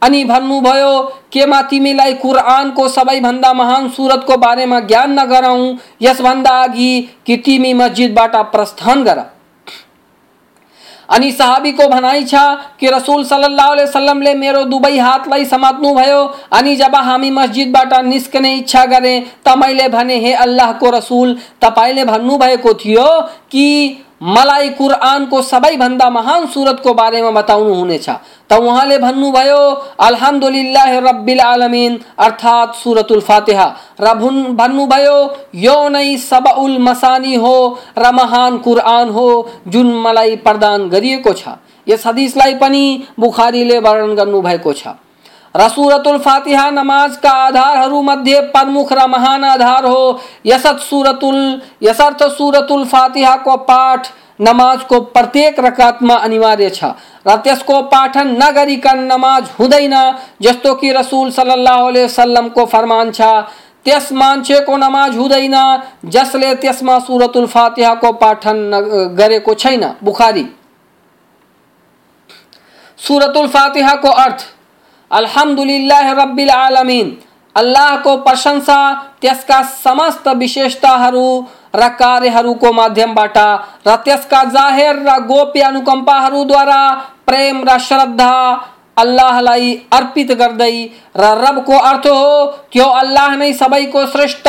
[0.03, 0.93] अनि भन्नुभयो
[1.33, 6.93] के म तिमीलाई कुरानको सबैभन्दा महान सूरत को बारे में ज्ञान नगराउँ यसभन्दा अघि
[7.27, 9.23] कि तिमी मस्जिद मस्जिदबाट प्रस्थान गर।
[11.09, 11.31] अनि
[11.73, 12.35] को भनाइ छ
[12.81, 18.55] कि रसुल सल्लल्लाहु अलैहि वसल्लमले मेरो दुवै हातलाई समात्नु भयो। अनि जब हामी मस्जिदबाट निस्कने
[18.55, 19.15] इच्छा गरे
[19.47, 23.09] त मैले भने, हे अल्लाहको रसुल, तपाईँले भन्नुभएको थियो
[23.51, 23.67] कि
[24.23, 27.85] मलाई कुरानको सबैभन्दा महान सुरतको बारेमा बताउनु
[28.51, 29.59] हुनेछ त उहाँले भन्नुभयो,
[30.01, 39.11] अल्हम्दुलिल्लाह रब्बिल आलमिन अर्थात् सुरतुल फातिहा। र भन्नुभयो, यो नै सबउल मसानी हो र महान
[39.11, 41.49] हो, जुन मलाई प्रदान गरिएको छ।
[41.89, 44.87] यस हदिसलाई पनि बुखारीले वर्णन गर्नुभएको छ।
[45.57, 53.57] र सुरतुल फातिहा नमाजका आधारहरूमध्ये प्रमुख र महान आधार हो। यसत सुरतुल, यसर्थ सुरतुल फातिहाको
[53.57, 54.07] पाठ
[54.39, 56.85] नमाजको प्रत्येक रकातमा अनिवार्य छ।
[57.27, 59.95] र त्यसको पाठन नगरिकन नमाज़ हुँदैन
[60.43, 63.21] जस्तो कि रसुल सल्लल्लाहु अलैहि वसल्लमको फरमान छ,
[63.85, 65.57] त्यस मान्छेको नमाज़ हुँदैन
[66.07, 68.59] जसले त्यसमा सुरतुल फातिहाको पाठन
[69.17, 70.47] गरेको छैन बुखारी।
[72.99, 74.41] सुरतुल फातिहाको अर्थ,
[75.11, 77.17] अल्हम्दुलिल्लाह रब्बिल आलमीन,
[77.57, 78.81] अल्लाह को प्रशंसा
[79.21, 81.29] त्यसका समस्त विशेषताहरू
[81.75, 83.37] र कार्यहरूको माध्यमबाट
[83.87, 86.81] र त्यसका जाहेर र गोप्य अनुकम्पाहरूद्वारा
[87.27, 88.33] प्रेम र श्रद्धा
[88.99, 90.75] अल्लाहलाई अर्पित गर्दै
[91.17, 94.49] र रबको अर्थ हो, त्यो अल्लाह नै सबैको श्रेष्ठ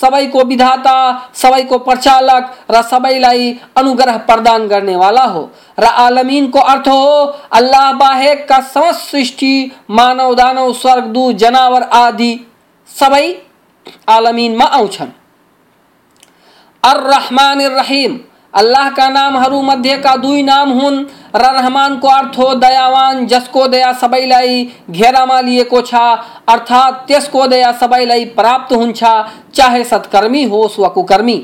[0.00, 0.96] सबैको विधाता,
[1.34, 5.48] सबैको प्रचालक र सबैलाई अनुग्रह प्रदान गर्नेवाला हो।
[5.80, 9.54] र आलमिनको अर्थ हो, अल्लाह बाहेकका समस्त सृष्टि
[9.90, 12.32] मानव दानव स्वर्गदू जनावर आदि
[12.90, 13.26] सबै
[14.08, 15.10] आलमिनमा आउँछन्।
[16.86, 18.18] अर रहमान रहीम
[18.54, 20.96] अल्लाह का नाम हरू मध्य का दुई नाम हुन्।
[21.36, 25.94] रहमान को अर्थ हो दयावान, जसको दया सबैलाई घेरामा लिएको छ।
[26.48, 29.04] अर्थात् त्यसको दया सबैलाई प्राप्त हुन्छ
[29.54, 31.36] चाहे सत्कर्मी होस् वा कुकर्मी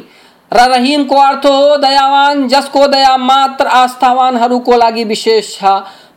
[0.52, 5.64] र रहीम को अर्थ हो दयावान, जसको दया मात्र आस्थावानहरूको लागि विशेष छ।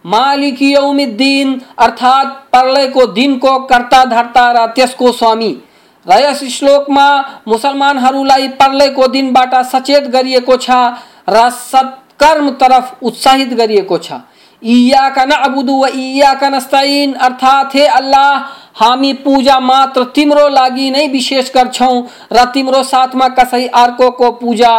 [0.05, 5.55] मालिक यौमिद्दिन, अर्थात् प्रलयको दिनको कर्ता धर्ता र त्यसको स्वामी।
[6.07, 7.07] यस श्लोकमा
[7.47, 10.69] मुसलमानहरूलाई प्रलयको दिनबाट सचेत गरिएको छ
[11.29, 14.19] र सत्कर्म तरफ़ उत्साहित गरिएको छ।
[14.61, 18.37] इयाका अबुदु व इयाका नस्ताइन अर्थात् हे अल्लाह,
[18.75, 21.97] हामी पूजा मात्र तिम्रो लागि नै विशेष गर्छौँ
[22.33, 24.71] र तिम्रो साथमा कसै अर्कोको पूजा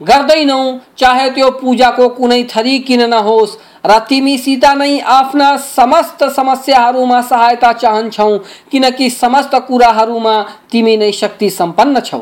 [0.00, 3.56] गर्दैनौ चाहे त्यो पूजाको कुनै थरी किन नहोस्।
[3.86, 8.38] र तिमीसित नै आफ्ना समस्त समस्याहरूमा सहायता चाहन्छौ,
[8.70, 10.34] किनकि समस्त कुराहरूमा
[10.70, 12.18] तिमी नै शक्ति सम्पन्न छौ।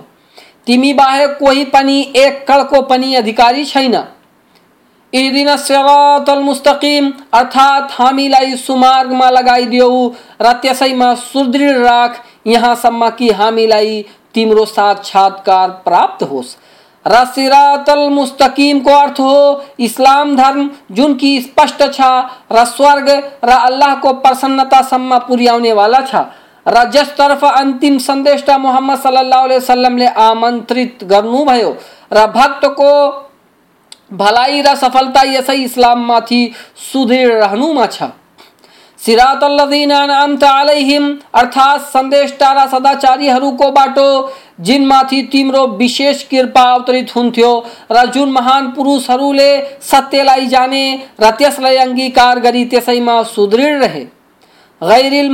[0.67, 3.97] तिमी बाहेक कोही पनि एक कळको पनि अधिकारी छैन।
[5.12, 10.09] इदिन सिरातल मुस्तकिम, अर्थात् हामीलाई सुमार्गमा लगाइदेऊ।
[10.43, 16.57] र त्यसैमा सुदृढ राख, यहाँसम्म कि हामीलाई तिम्रो साक्षात्कार प्राप्त होस्।
[17.07, 22.01] र मुस्तकीम को अर्थ हो इस्लाम धर्म जुन की स्पष्ट छ,
[22.53, 23.09] र स्वर्ग,
[23.45, 26.25] र अल्लाहको प्रसन्नतासम्म पुर्याउने वाला छ।
[26.66, 31.71] र जसतर्फ अन्तिम सन्देष्टा मोहम्मद सल्लाह अलैहि वसल्लमले आमन्त्रित गर्नुभयो
[32.12, 32.90] र भक्तको
[34.12, 36.40] भलाइ र सफलता यसै इस्लाममाथि
[36.83, 38.03] सुदृढ रहनुमा छ।
[41.35, 41.82] अर्थात्
[43.70, 49.50] बाटो, जिनमाथि तिम्रो विशेष कृपा अवतरित हुन्थ्यो र जुन महान पुरुषहरूले
[49.82, 50.85] सत्यलाई जाने
[51.20, 54.04] र त्यसलाई अङ्गीकार गरी त्यसैमा सुदृढ रहे।
[54.82, 55.30] गैरिल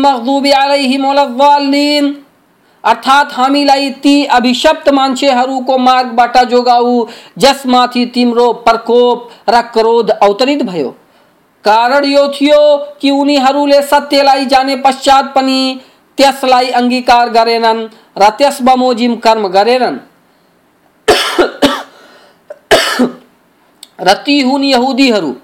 [3.33, 7.07] हामीलाई ती अभिशप्त मान्छेहरूको मार्गबाट जोगाऊ,
[7.39, 10.95] जसमाथि तिम्रो प्रकोप र क्रोध अवतरित भयो।
[11.65, 15.81] कारण यो थियो कि उनीहरूले सत्यलाई जाने पश्चात पनि
[16.19, 19.99] त्यसलाई अङ्गीकार गरेनन् र त्यस बमोजिम कर्म गरेनन्।
[24.01, 25.37] र ती हुन् यहुदीहरू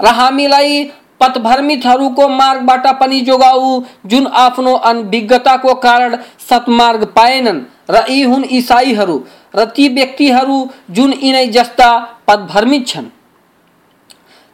[0.00, 0.84] र हामीलाई
[1.20, 6.16] पथभ्रमितहरूको मार्गबाट पनि जोगाऊ, जुन आफ्नो अनभिज्ञताको कारण
[6.48, 7.60] सत्मार्ग पाएनन्।
[7.90, 11.88] र यी हुन् इसाईहरू र ती व्यक्तिहरू जुन यिनै जस्ता
[12.26, 13.15] पथभ्रमित छन्।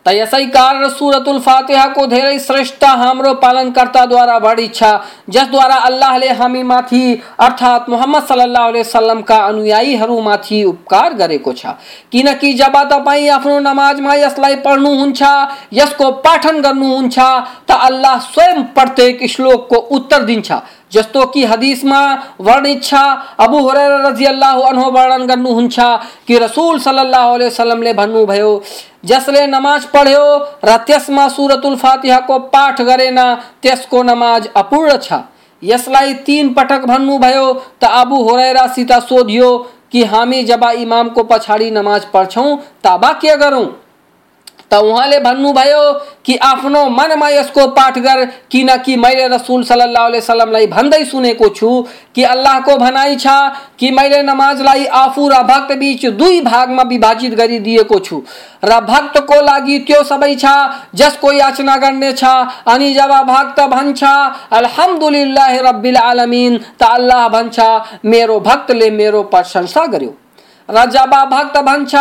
[0.07, 4.91] त यसै कारण सुरतुल फातिहा को धेरै श्रेष्ठ हाम्रो पालनकर्ताद्वारा बढी छ
[5.37, 7.03] जसद्वारा अल्लाहले हामीमाथि
[7.47, 11.75] अर्थात् मुहम्मद सल्लाह अलैहि वसल्लमका अनुयायीहरूमाथि उपकार गरेको छ।
[12.13, 15.23] किनकि जब तपाईँ आफ्नो नमाजमा यसलाई पढ्नुहुन्छ
[15.81, 17.19] यसको पाठन गर्नुहुन्छ
[17.69, 20.53] त अल्लाह स्वयं प्रत्येक श्लोकको उत्तर दिन्छ।
[20.93, 22.01] जस्तो कि हदीसमा
[22.41, 22.95] वर्णित छ,
[23.41, 25.77] अबु हुरैरा रज़ी अल्लाह अन्हु वर्णन गर्नुहुन्छ
[26.27, 28.63] कि रसूल सल्लल्लाहु अलैहि वसल्लमले भन्नुभयो,
[29.05, 30.25] जसले नमाज़ पढ्यो
[30.65, 33.19] र त्यसमा सुरतुल फातिहाको पाठ गरेन,
[33.63, 35.13] त्यसको नमाज़ अपूर्ण छ।
[35.63, 39.51] यसलाई तीन पटक भन्नुभयो त अबु हुरैरासित सोधियो
[39.93, 43.67] कि हामी जब इमामको पछाडि नमाज़ पढ्छौँ तब के गरौँ।
[44.73, 45.83] त उहाँले भन्नुभयो
[46.27, 51.71] कि आफ्नो मनमा यसको पाठ गर किनकि मैले रसुल सल्लाह वसलमलाई भन्दै सुनेको छु
[52.15, 53.27] कि अल्लाहको भनाइ छ
[53.79, 58.23] कि मैले नमाजलाई आफू र भक्त बिच दुई भागमा विभाजित गरिदिएको छु।
[58.65, 60.55] र भक्तको लागि त्यो सबै छ
[60.95, 62.25] जसको याचना गर्ने छ
[62.73, 64.03] अनि जब भक्त भन्छ,
[64.53, 67.59] अल्हम्दुलिल्लाह रब्बिल आलमिन त अल्लाह भन्छ,
[68.05, 70.15] मेरो भक्तले मेरो प्रशंसा गर्यो।
[70.69, 71.95] र जब भक्त भन्छ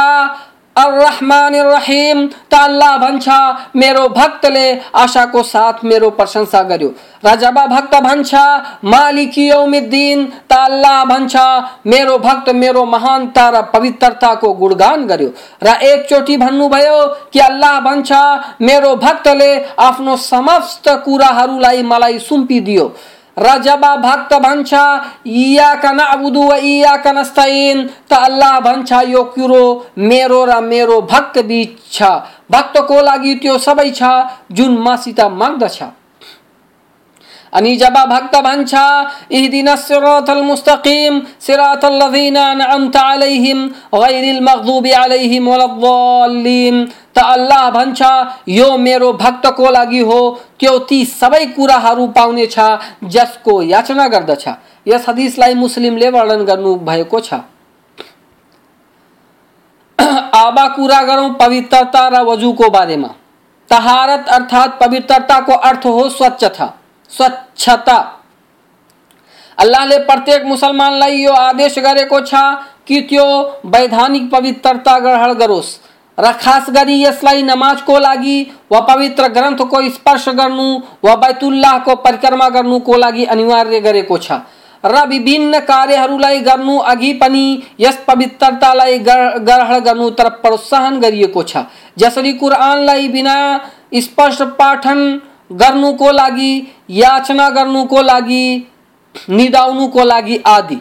[0.75, 3.27] अर्रहमान रहीम त अल्लाह भन्छ
[3.75, 6.89] मेरो भक्तले आशाको साथ मेरो प्रशंसा गर्यो।
[7.25, 8.33] र जब भक्त भन्छ
[8.85, 11.35] मालिक यौमिद्दिन, त अल्लाह भन्छ
[11.87, 15.29] मेरो भक्त मेरो महानता र पवित्रताको गुणगान गर्यो।
[15.63, 18.11] र एकचोटि भन्नुभयो कि अल्लाह भन्छ
[18.61, 22.91] मेरो भक्तले आफ्नो समस्त कुराहरूलाई मलाई सुम्पिदियो।
[23.37, 24.73] र जब भक्त भन्छ
[25.27, 29.63] इयाका नअबुदु व इयाका नस्तईन त अल्लाह भन्छ यो कुरो
[29.99, 32.11] मेरो र मेरो भक्त बीच छ
[32.51, 34.11] भक्तको लागि त्यो सबै छ
[34.51, 35.81] जुन मसित माग्दछ
[37.53, 38.73] अनि जब भक्त भन्छ
[39.31, 48.01] इहदिन सिरातल मुस्तकीम सिरातल लजीना अनअमत अलैहिम गैरिल मगदूबी अलैहिम वलद्दालिन त अल्लाह भन्छ,
[48.47, 52.59] यो मेरो भक्तको लागि हो। त्यो ती सबै कुराहरू पाउनेछ,
[53.03, 54.47] जसको याचना गर्दछ।
[54.87, 57.33] यस हदिसलाई मुस्लिमले वर्णन गर्नु भएको छ।
[60.35, 63.07] आबा कुरा गरौँ पवित्रता र वजुको बारेमा।
[63.69, 66.73] तहारत अर्थात पवित्रताको अर्थ हो स्वच्छता।
[67.09, 67.97] स्वच्छता।
[69.57, 72.33] अल्लाहले प्रत्येक मुसलमानलाई यो आदेश गरेको छ
[72.87, 73.25] कि त्यो
[73.65, 75.90] वैधानिक पवित्रता ग्रहण गरोस्।
[76.21, 78.37] र खास गरी यसलाई नमाजको लागि
[78.71, 80.67] वा पवित्र ग्रन्थको स्पर्श गर्नु
[81.03, 84.31] वा बैतुल्लाहको परिक्रमा गर्नुको लागि अनिवार्य गरेको छ।
[84.83, 87.45] र विभिन्न कार्यहरूलाई गर्नु अघि पनि
[87.79, 91.57] यस पवित्रतालाई ग्रहण गर्नु तरफ़ प्रोत्साहन गरिएको छ।
[91.97, 93.35] जसरी कुरानलाई बिना
[93.93, 96.53] स्पष्ट पाठन गर्नुको लागि,
[96.89, 98.67] याचना गर्नुको लागि,
[99.29, 100.77] निदाउनुको लागि आदि।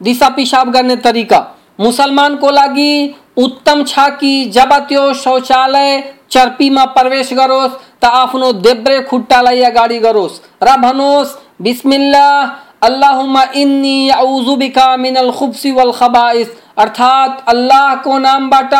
[0.00, 1.38] दिशा पिसाब गर्ने तरिका।
[1.80, 9.98] मुसलमानको लागि उत्तम कि जब त्यो शौचालय चर्पीमा प्रवेश गरोस् त आफ्नो देब्रे खुट्टालाई अगाडि
[10.00, 12.28] गरोस् र भनोस् बिस्मिल्ला
[12.82, 18.74] अल्लाहुम्मा इन्नी औजु बिका मिनल खुब्सी वल खबाइस अर्थात अल्लाहको नामबाट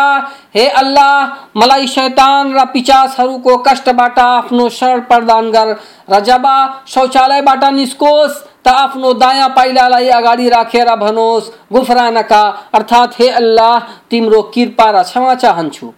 [0.55, 5.77] हे अल्लाह मलाई शैतान र कष्ट कष्टबाट आफ्नो शरण प्रदान गर
[6.11, 6.49] र जब
[6.89, 12.43] शौचालयबाट निस्कोस् त आफ्नो दायाँ पाइलालाई अगाडि राखेर भनोस् गुफरानका
[12.75, 13.79] अर्थात् हे अल्लाह,
[14.11, 15.93] तिम्रो कृपा र क्षमा चाहन्छु।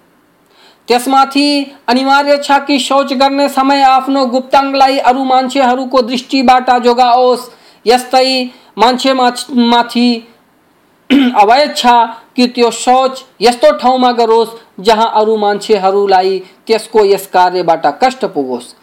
[0.88, 1.48] त्यसमाथि
[1.88, 7.50] अनिवार्य छ कि शौच गर्ने समय आफ्नो गुप्ताङ्गलाई अरू मान्छेहरूको दृष्टिबाट जोगाओस्।
[7.86, 10.08] यस्तै मान्छे माथि
[11.40, 11.86] अवैध छ
[12.36, 18.74] कि त्यो सोच यस्तो ठाउँमा गरोस् जहाँ अरू मान्छेहरूलाई त्यसको यस कार्यबाट कष्ट पुगोस्।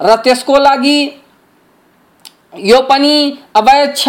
[0.00, 0.98] र त्यसको लागि
[2.58, 4.08] यो पनि अवैध छ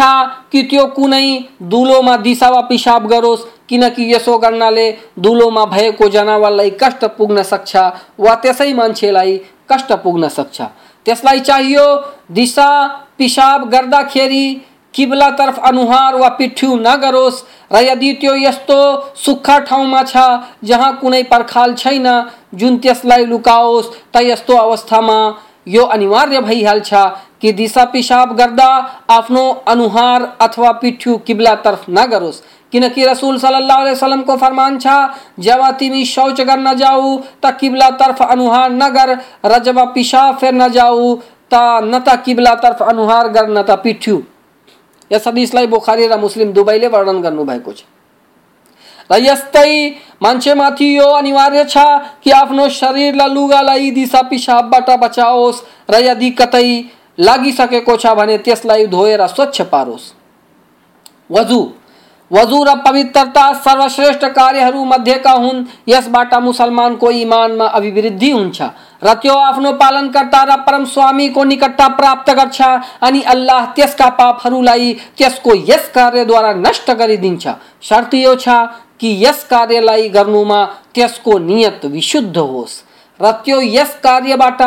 [0.52, 1.26] कि त्यो कुनै
[1.62, 7.76] दुलोमा दिशा वा पिसाब गरोस्, किनकि यसो गर्नाले दुलोमा भएको जनावरलाई कष्ट पुग्न सक्छ
[8.20, 9.36] वा त्यसै मान्छेलाई
[9.72, 10.60] कष्ट पुग्न सक्छ।
[11.06, 11.86] त्यसलाई चाहियो
[12.30, 12.70] दिशा
[13.18, 14.46] पिसाब गर्दाखेरि
[14.94, 18.78] किबलातर्फ अनुहार वा पिठ्यू नगरोस् र यदि त्यो यस्तो
[19.24, 20.16] सुक्खा ठाउँमा छ
[20.64, 22.06] जहाँ कुनै पर्खाल छैन,
[22.54, 25.18] जुन त्यसलाई लुकाओस्, त यस्तो अवस्थामा
[25.68, 26.94] यो अनिवार्य भइहाल्छ।
[27.42, 28.68] कि दिशा पिसाब गर्दा
[29.10, 32.40] आफ्नो अनुहार अथवा पिठ्यू किबलातर्फ नगरोस्
[32.72, 34.94] किनकि रसूल सल्लल्लाहु अलैहि वसल्लम को फरमान छ
[35.38, 41.14] जब तिमी शौच गर्न जाऊ, त किबला तर्फ अनुहार नगर र जब पिसाब फेर्न जाऊ,
[41.50, 44.22] त न त किबला तर्फ अनुहार गर, न त पिठ्यू।
[45.10, 47.84] यस हदिसलाई बुखारी र मुस्लिम दुवैले वर्णन गर्नुभएको छ
[49.10, 49.70] र यस्तै
[50.22, 51.78] मान्छेमाथि यो अनिवार्य छ
[52.22, 56.68] कि आफ्नो शरीरलाई लुगालाई दिशा पिसाबबाट बचाओस्। र यदि कतै
[57.18, 60.12] लागिसकेको छ भने त्यसलाई धोएर स्वच्छ पारोस्।
[61.30, 61.60] वजु।
[62.30, 68.62] वजु र पवित्रता सर्वश्रेष्ठ कार्यहरू मध्येका हुन्। यसबाट मुसलमानको इमानमा अभिवृद्धि हुन्छ
[69.02, 72.60] र त्यो आफ्नो पालनकर्ता र परम स्वामीको निकटता प्राप्त गर्छ
[73.02, 77.46] अनि अल्लाह त्यसका पापहरूलाई त्यसको यस कार्यद्वारा नष्ट गरिदिन्छ।
[77.82, 78.48] शर्त यो छ
[79.00, 82.82] कि यस कार्यलाई गर्नुमा त्यसको नियत विशुद्ध होस्।
[83.20, 84.62] र त्यो यस कार्यबाट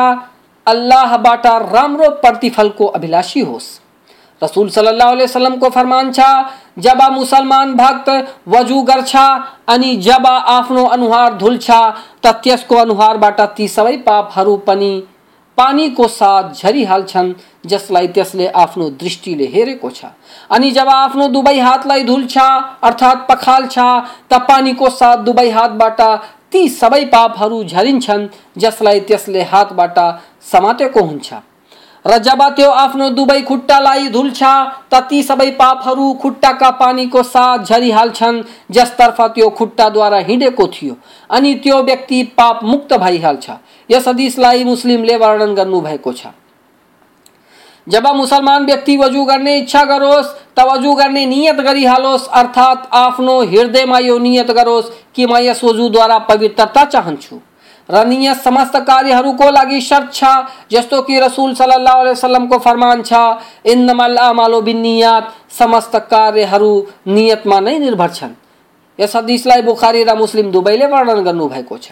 [0.69, 3.69] अल्लाहबाट राम्रो प्रतिफलको अभिलाषी होस्।
[4.41, 6.19] रसूल सल्लल्लाहु अलैहि वसल्लम को फरमान छ,
[6.79, 8.09] जब मुसलमान भक्त
[8.47, 9.15] वज़ू गर्छ
[9.69, 11.69] अनि जब आफ्नो अनुहार धुल्छ
[12.23, 14.91] त त्यसको अनुहारबाट ती सबै पापहरू पनि
[15.57, 17.33] पानीको साथ झरिहाल्छन्
[17.65, 20.05] जसलाई त्यसले आफ्नो दृष्टिले हेरेको छ।
[20.49, 26.01] अनि जब आफ्नो दुवै हातलाई धुल्छ अर्थात् पखाल्छ त पानीको साथ दुवै हातबाट
[26.51, 28.27] ती सबै पापहरू झरिन्छन्,
[28.57, 29.99] जसलाई त्यसले हातबाट
[30.51, 31.33] समातेको हुन्छ।
[32.05, 34.43] र जब त्यो आफ्नो दुवै खुट्टालाई धुल्छ
[34.91, 40.95] त ती सबै पापहरू खुट्टाका पानीको साथ झरिहाल्छन्, जसतर्फ त्यो खुट्टाद्वारा हिँडेको थियो
[41.29, 43.49] अनि त्यो व्यक्ति पाप मुक्त भइहाल्छ।
[43.89, 46.27] यस हदिसलाई मुस्लिमले वर्णन गर्नुभएको छ।
[47.87, 53.99] जब मुसलमान व्यक्ति वज़ू गर्ने इच्छा गरोस्, त वज़ू गर्ने नियत गरिहालोस्, अर्थात् आफ्नो हृदयमा
[53.99, 57.39] यो नियत गरोस् कि म यस वजूद्वारा पवित्रता चाहन्छु।
[57.89, 60.23] र नियत समस्त कार्यहरूको लागि शर्त छ,
[60.71, 63.13] जस्तो कि रसुल सल्लल्लाहु अलैहि वसल्लमको फरमान छ,
[63.65, 66.71] इन्नमल आमालो बिन्नियात, समस्त कार्यहरू
[67.07, 68.33] नियतमा नै निर्भर छन्।
[68.99, 71.91] यस हदिसलाई बुखारी र मुस्लिम दुवैले वर्णन गर्नुभएको छ।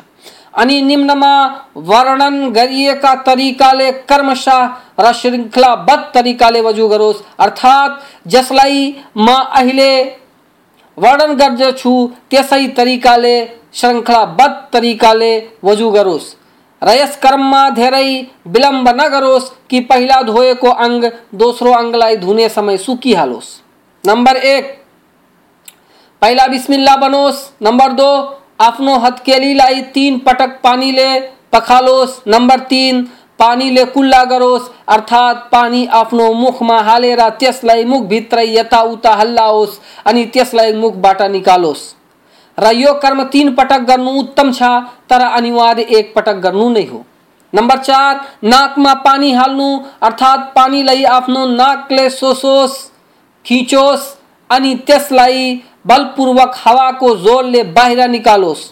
[0.54, 1.34] अनि निम्नमा
[1.78, 4.62] वर्णन गरिएका तरिकाले कर्मशः
[5.00, 9.92] र श्रृङ्खलाबद्ध तरिकाले वजु गरोस्, अर्थात् जसलाई म अहिले
[10.98, 11.94] वर्णन गर्दछु,
[12.30, 13.36] त्यसै तरिकाले
[13.78, 15.32] श्रृङ्खलाबद्ध तरिकाले
[15.64, 16.34] वजु गरोस्।
[16.82, 18.08] रयस कर्ममा धेरै
[18.48, 23.50] विलम्ब नगरोस् कि पहिला धोएको अङ्ग दोस्रो अङ्गलाई धुने समय सुकिहालोस्
[24.04, 24.66] नम्बर एक,
[26.22, 28.10] पहिला बिस्मिल्ला बनोस्। नम्बर दो
[28.62, 31.10] आफ्नो हत्केलीलाई तीन पटक पानीले
[31.54, 33.02] पखालोस्। नम्बर तीन
[33.40, 41.22] पानीले कुल्ला गरोस्। अर्थात् पानी आफ्नो मुखमा हालेर त्यसलाई मुखभित्रै यताउता हल्लाओस्, अनि त्यसलाई मुखबाट
[41.32, 41.94] निकालोस्।
[42.58, 44.64] र यो कर्म तीन पटक गर्नु उत्तम छ,
[45.10, 47.04] तर अनिवार्य एक पटक गर्नु नै हो।
[47.54, 49.68] नम्बर चार, नाकमा पानी हाल्नु,
[50.02, 52.78] अर्थात् पानीलाई आफ्नो नाकले सोसोस्,
[53.46, 54.16] खिचोस्
[54.50, 58.72] अनि त्यसलाई बलपूर्वक हावाको जोरले बाहिर निकालोस्।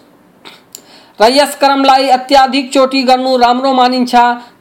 [1.21, 4.15] र यस कर्मलाई अत्याधिक चोटी गर्नु राम्रो मानिन्छ,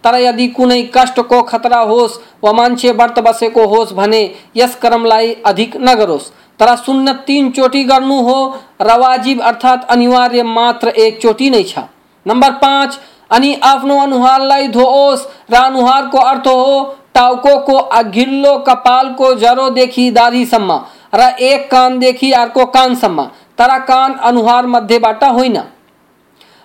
[0.05, 4.23] तर यदि कुनै कष्टको खतरा होस् वा मान्छे व्रत बसेको होस् भने
[4.57, 6.31] यस कर्मलाई अधिक नगरोस्।
[6.61, 8.37] तर शून्य तीन चोटी गर्नु हो
[8.83, 11.79] र वाजिब अर्थात् अनिवार्य मात्र एक चोटी नै छ।
[12.27, 12.99] नम्बर पाँच,
[13.31, 20.81] अनि आफ्नो अनुहारलाई धोओस्। र अनुहारको अर्थ हो टाउको अघिल्लो कपालको जरोदेखि दाढीसम्म
[21.15, 23.25] र एक कानदेखि अर्को कानसम्म।
[23.59, 25.59] तर कान अनुहार मध्येबाट होइन।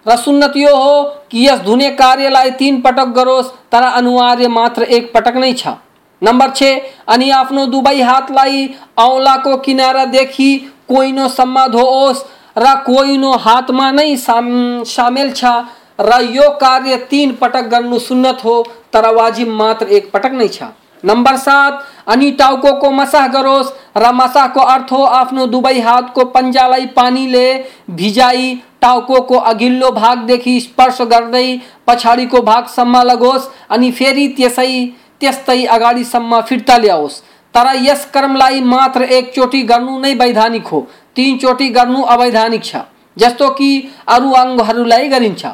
[0.05, 5.13] र सुन्नत यो हो कि यस धुने कार्यलाई तीन पटक गरोस्, तर अनिवार्य मात्र एक
[5.13, 5.67] पटक नै छ।
[6.21, 6.63] नम्बर छ,
[7.07, 8.67] अनि आफ्नो दुवै हातलाई
[8.99, 10.51] औँलाको किनारादेखि
[10.89, 12.23] कोइनोसम्म धोओस्
[12.57, 14.47] र कोइनो हातमा नै साम,
[14.85, 15.45] सामेल छ
[16.01, 18.61] र यो कार्य तीन पटक गर्नु सुन्नत हो,
[18.93, 20.63] तर वाजिब मात्र एक पटक नै छ।
[21.03, 27.45] नम्बर सात, अनि टाउको मसाह गरोस् र मसाहको अर्थ हो आफ्नो दुवै हातको पन्जालाई पानीले
[27.91, 31.47] भिजाई टाउको अघिल्लो भागदेखि स्पर्श गर्दै
[31.87, 34.73] पछाडिको भागसम्म लगोस्, अनि फेरि त्यसै
[35.21, 37.21] त्यस्तै अगाडिसम्म फिर्ता ल्याओस्।
[37.55, 40.79] तर यस कर्मलाई मात्र एकचोटि गर्नु नै वैधानिक हो।
[41.15, 42.75] तिनचोटि गर्नु अवैधानिक छ,
[43.17, 43.69] जस्तो कि
[44.07, 45.45] अरू अङ्गहरूलाई गरिन्छ।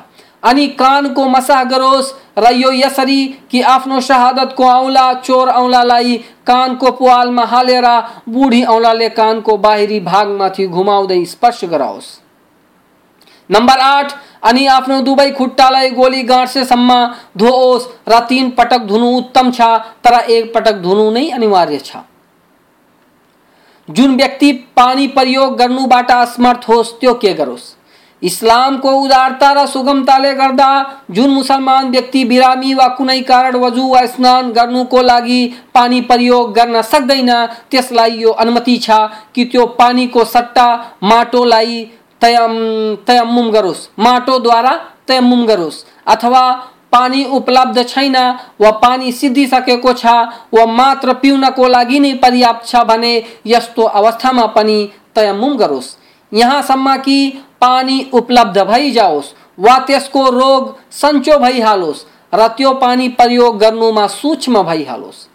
[0.44, 7.46] अनि कानको मसाह गरोस्, र यो यसरी कि आफ्नो शहादतको औँला, चोर औँलालाई कानको पुवालमा
[7.46, 7.88] हालेर
[8.30, 12.08] बुढी औँलाले कानको बाहिरी भागमाथि घुमाउँदै स्पर्श गराओस्।
[13.50, 14.14] नम्बर आठ
[14.46, 16.90] अनि आफ्नो दुवै खुट्टालाई गोली गाँठसेसम्म
[17.38, 19.62] धोओस्। र तिन पटक धुनु उत्तम छ,
[20.04, 22.04] तर एक पटक धुनु नै अनिवार्य छ।
[23.88, 27.74] जुन व्यक्ति पानी प्रयोग गर्नुबाट असमर्थ होस्, त्यो के गरोस्?
[28.22, 30.70] इस्लामको उदारता र सुगमताले गर्दा
[31.12, 35.42] जुन मुसलमान व्यक्ति बिरामी वा कुनै कारण वजु वा स्नान गर्नुको लागि
[35.74, 37.32] पानी प्रयोग गर्न सक्दैन,
[37.72, 38.90] त्यसलाई यो अनुमति छ
[39.36, 40.68] कि त्यो पानीको सट्टा
[41.04, 41.84] माटोलाई
[42.26, 42.54] तयम
[43.08, 44.76] तयम्मुम गरोस्। माटोद्वारा
[45.08, 46.44] तयम्मुम गरोस्। अथवा
[46.92, 48.16] पानी उपलब्ध छैन,
[48.62, 50.06] वा पानी सिद्धिसकेको छ,
[50.54, 53.14] वा मात्र पिउनको लागि नै पर्याप्त छ भने
[53.46, 54.78] यस्तो अवस्थामा पनि
[55.16, 55.96] तयम्मुम गरोस्।
[56.34, 57.18] यहाँसम्म कि
[57.62, 65.28] पानी उपलब्ध भइजाओस्, वा त्यसको रोग सन्चो भइहालोस्, र त्यो पानी प्रयोग गर्नुमा सूक्ष्म भइहालोस्।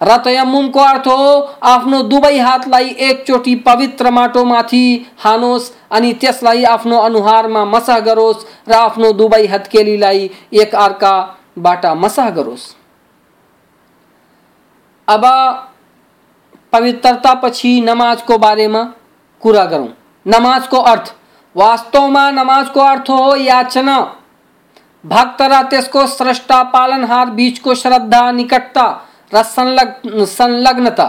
[0.00, 7.64] र तयम्मुमको अर्थ हो, आफ्नो दुवै हातलाई एकचोटि पवित्र माटोमाथि हानोस् अनि त्यसलाई आफ्नो अनुहारमा
[7.64, 12.74] मसह गरोस् र आफ्नो दुवै हत्केलीलाई एक अर्काबाट मसह गरोस्।
[15.08, 15.24] अब
[16.72, 18.82] पवित्रता पछि नमाजको बारेमा
[19.42, 19.88] कुरा गरौँ।
[20.26, 21.12] नमाजको अर्थ,
[21.56, 23.98] वास्तवमा नमाजको अर्थ हो याचना।
[25.04, 28.86] भक्त र त्यसको स्रष्टा पालनहार बिचको श्रद्धा निकटता
[29.32, 31.08] र संलग्नता।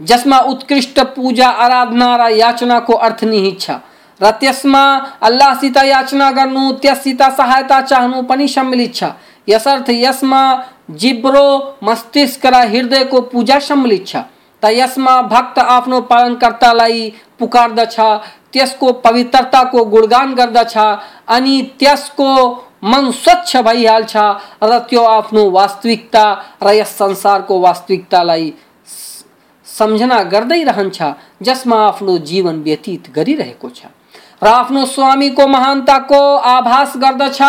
[0.00, 3.70] जसमा उत्कृष्ट पूजा आराधना र याचनाको अर्थ निहित छ
[4.20, 4.84] र त्यसमा
[5.22, 9.04] अल्लाहसित याचना गर्नु त्यससित सहायता चाहनु पनि सम्मिलित छ
[9.48, 10.42] यसर्थ यसमा
[11.02, 11.46] जिब्रो
[11.84, 14.16] मस्तिष्क र हृदयको पूजा सम्मिलित छ
[14.62, 17.96] त यसमा भक्त आफ्नो पालनकर्तालाई पुकार्दछ
[18.52, 20.76] त्यसको पवित्रताको गुणगान गर्दछ
[21.28, 22.30] अनि त्यसको
[22.82, 24.16] मन स्वच्छ भइहाल्छ
[24.64, 26.24] र त्यो आफ्नो वास्तविकता
[26.62, 28.52] र यस संसारको वास्तविकतालाई
[29.80, 30.98] सम्झना गर्दै रहन्छ,
[31.42, 33.96] जसमा आफ्नो जीवन व्यतीत गरिरहेको छ।
[34.40, 36.20] र आफ्नो स्वामीको महानताको
[36.50, 37.40] आभास गर्दछ,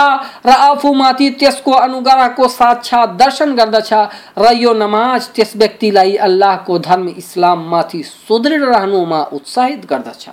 [0.43, 3.91] र आफूमाथि त्यसको अनुग्रहको साक्षात दर्शन गर्दछ,
[4.35, 10.23] र यो नमाज़ त्यस व्यक्तिलाई अल्लाहको धर्म इस्लाममाथि सुदृढ रहनुमा उत्साहित गर्दछ।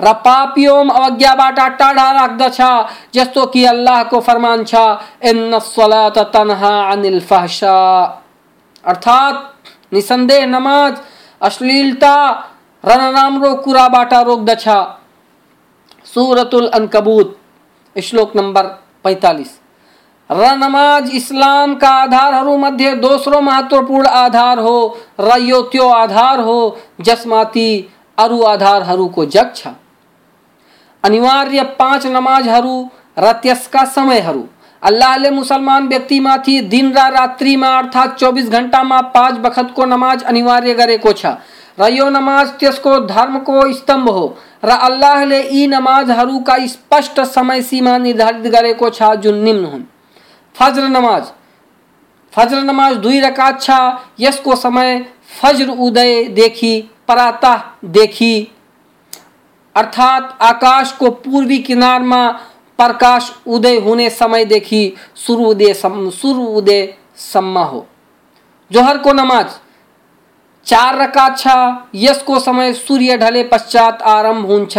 [0.00, 2.58] र पाप एवं अवज्ञाबाट टाढा राख्दछ,
[3.14, 4.74] जस्तो कि अल्लाहको फरमान छ
[5.28, 7.76] इन सलात तनहा अनिल फहशा।
[8.84, 9.36] अर्थात्
[9.92, 10.96] निसन्देह नमाज़
[11.40, 12.14] अश्लीलता
[12.84, 14.68] र नराम्रो कुराबाट रोक्दछ
[16.06, 17.36] सूरतुल अनकबूत,
[17.96, 18.66] श्लोक नंबर
[19.04, 19.58] पैंतालीस।
[20.30, 24.76] र नमाज़ इस्लामका आधारहरूमध्ये दोस्रो महत्त्वपूर्ण आधार हो
[25.20, 26.58] र यो त्यो आधार हो
[27.00, 27.70] जसमाथि
[28.18, 29.66] अरू आधारहरूको जग छ।
[31.04, 32.76] अनिवार्य पाँच नमाजहरू
[33.18, 34.44] र त्यसका समयहरू
[34.82, 39.84] अल्लाह मुसलमान व्यक्ति माथी दिन रा रात्रि में, अर्थात चौबीस घंटा में, पाँच बखत को
[39.84, 41.38] नमाज़ अनिवार्य करे को छा
[41.80, 48.90] नमाज़ त्यसको धर्म को स्तंभ हो। र अल्लाहले यी नमाजहरूका स्पष्ट समय सीमा निर्धारित गरेको
[48.90, 49.82] छ जुन निम्न हुन्।
[50.54, 51.24] फज्र नमाज़।
[52.32, 53.70] फज्र नमाज़ दुई रकात छ
[54.20, 55.04] यसको समय
[55.40, 58.34] फज्र उदयदेखि देखी
[59.76, 62.20] अर्थात आकाश को पूर्वी किनारमा
[62.78, 64.82] प्रकाश उदय हुने समयदेखि
[65.16, 67.86] सुरु उदय सुरु उदयसम्म हो।
[68.70, 69.58] जोहर को नमाज़।
[70.66, 71.48] चार रकात छ
[71.94, 74.78] यसको समय सूर्य ढले पश्चात आरंभ हुन्छ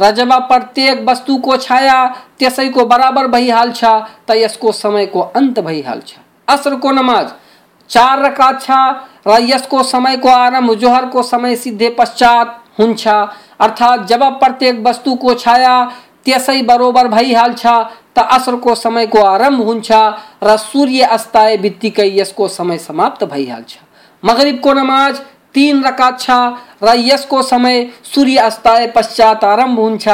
[0.00, 2.06] र जब प्रत्येक वस्तुको छाया
[2.38, 3.84] त्यसैको बराबर भइहाल्छ
[4.28, 6.14] त यसको समयको अन्त भइहाल्छ
[6.48, 7.28] असरको नमाज़।
[7.90, 8.70] चार रकात छ,
[9.26, 15.74] र यसको समयको आरंभ जोहरको समय सिद्धे पश्चात हुन्छ अर्थात् जब प्रत्येक वस्तु को छाया
[16.26, 17.66] त्यसै बरोबर भइहाल्छ
[18.16, 19.90] त असरको समयको आरंभ हुन्छ
[20.42, 23.72] र सूर्य अस्ताए बित्तिकै यसको समय समाप्त भइहाल्छ
[24.22, 25.20] मगरिब को नमाज़
[25.54, 26.30] तीन रकात छ।
[26.82, 30.08] र यसको समय सूर्य अस्ताए पश्चात आरंभ हुन्छ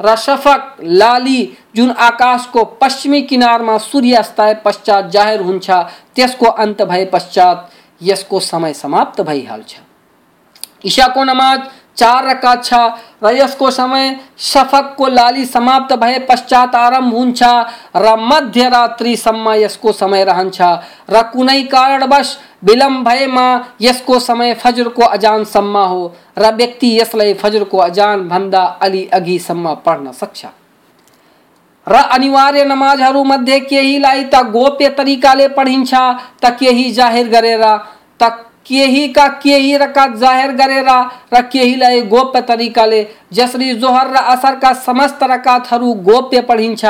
[0.00, 1.40] र शफक, लाली,
[1.76, 5.70] जुन आकाशको पश्चिमी किनारमा सूर्य अस्ताए पश्चात जाहेर हुन्छ
[6.16, 7.68] त्यसको अन्त भए पश्चात
[8.00, 9.76] यसको समय समाप्त भइहाल्छ
[10.84, 11.60] इशाको नमाज़
[12.00, 12.74] चार रकात छ।
[13.22, 17.42] र यसको समय शफकको लाली समाप्त भए पश्चात आरंभ हुन्छ
[17.96, 20.60] र मध्यरात्रिसम्म यसको समय रहन्छ
[21.10, 23.46] र कुनै कारणवश विलम्ब भएमा
[23.80, 26.00] यसको समय फजरको अजानसम्म हो।
[26.38, 30.46] र व्यक्ति यसलाई फजरको अजानभन्दा अलि अघिसम्म पढ्न सक्छ।
[31.86, 35.92] र अनिवार्य नमाजहरूमध्ये केहीलाई त गोप्य तरिकाले पढिन्छ।
[36.42, 37.64] त केही ज़ाहिर गरेर।
[38.20, 38.22] त
[38.70, 40.88] केही का केही रका ज़ाहिर गरेर,
[41.34, 46.84] र केहीलाई गोप्य तरिकाले। जसरी जोहर असर का समस्त रकातहरू गोप्य पढिन्छ,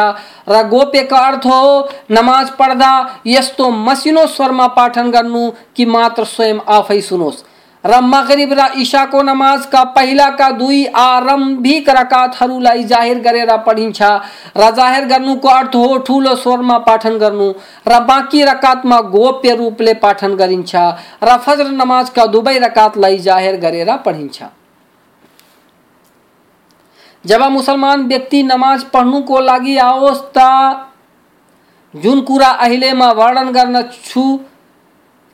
[0.49, 2.93] र गोप्यको अर्थ हो, नमाज़ पढ्दा
[3.26, 7.45] यस्तो मसिनो स्वरमा पाठन गर्नु कि मात्र स्वयं आफै सुनोस्।
[7.85, 14.03] र मगरिब र इशाको नमाजका पहिलाका दुई आरम्भिक रकातहरूलाई ज़ाहिर गरेर पढिन्छ
[14.57, 17.49] र ज़ाहिर गर्नुको अर्थ हो ठुलो स्वरमा पाठन गर्नु।
[17.89, 20.74] र बाँकी रकातमा गोप्य रूपले पाठन गरिन्छ
[21.24, 24.43] र फजर नमाजका दुवै रकातलाई ज़ाहिर गरेर पढिन्छ
[27.24, 30.87] जब मुसलमान व्यक्ति नमाज़ पढ्नुको लागि आओस् त
[31.95, 34.22] जुन कुरा अहिलेमा वर्णन गर्न छु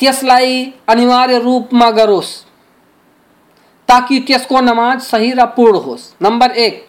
[0.01, 2.31] त्यसलाई अनिवार्य रूपमा गरोस्,
[3.89, 6.87] ताकि त्यसको नमाज़ सही र पूर्ण होस्। नंबर एक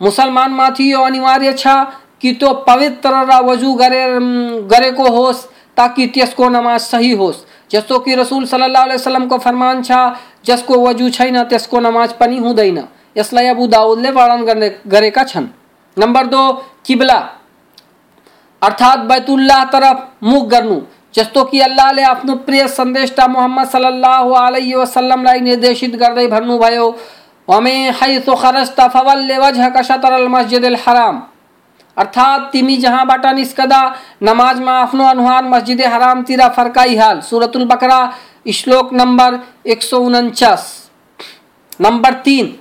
[0.00, 1.66] मुसलमान माथि यो अनिवार्य छ
[2.20, 4.04] कि तो पवित्र र वज़ू गरे
[4.68, 5.44] गरेको होस्,
[5.76, 6.06] ताकि
[6.48, 9.90] नमाज़ सही होस्। जस्तो कि रसूल सल्लल्लाहु अलैहि वसल्लमको फरमान छ,
[10.44, 12.78] जसको वज़ू छैन, त्यसको नमाज़ पनि हुँदैन।
[13.16, 15.46] यसलाई अबु दाउदले वर्णन गर्ने, गरेका छन्।
[15.96, 16.42] नम्बर दो,
[16.86, 17.18] किबला।
[18.62, 20.80] अर्थात बैतुल्लाह तरफ़ मुख गर्नु।
[21.16, 26.88] जस्तो कि अल्लाहले आफ्नो प्रिय संदेशटा मोहम्मद सल्लल्लाहु अलैहि वसल्लमलाई निर्देशित गर्दै भन्नुभयो
[27.48, 31.22] वमे हैसु खरजत फवल्ल वजहक शतरल मस्जिदिल हराम।
[31.96, 33.80] अर्थात तिमी जहाँबाट निस्कदा
[34.22, 38.00] नमाजमा आफ्नो अनुहार मस्जिद हरामतिर फर्काइहाल सुरतुल बकरा,
[38.52, 40.90] श्लोक नम्बर एक सौ उन्चास।
[41.80, 42.54] नम्बर तिन।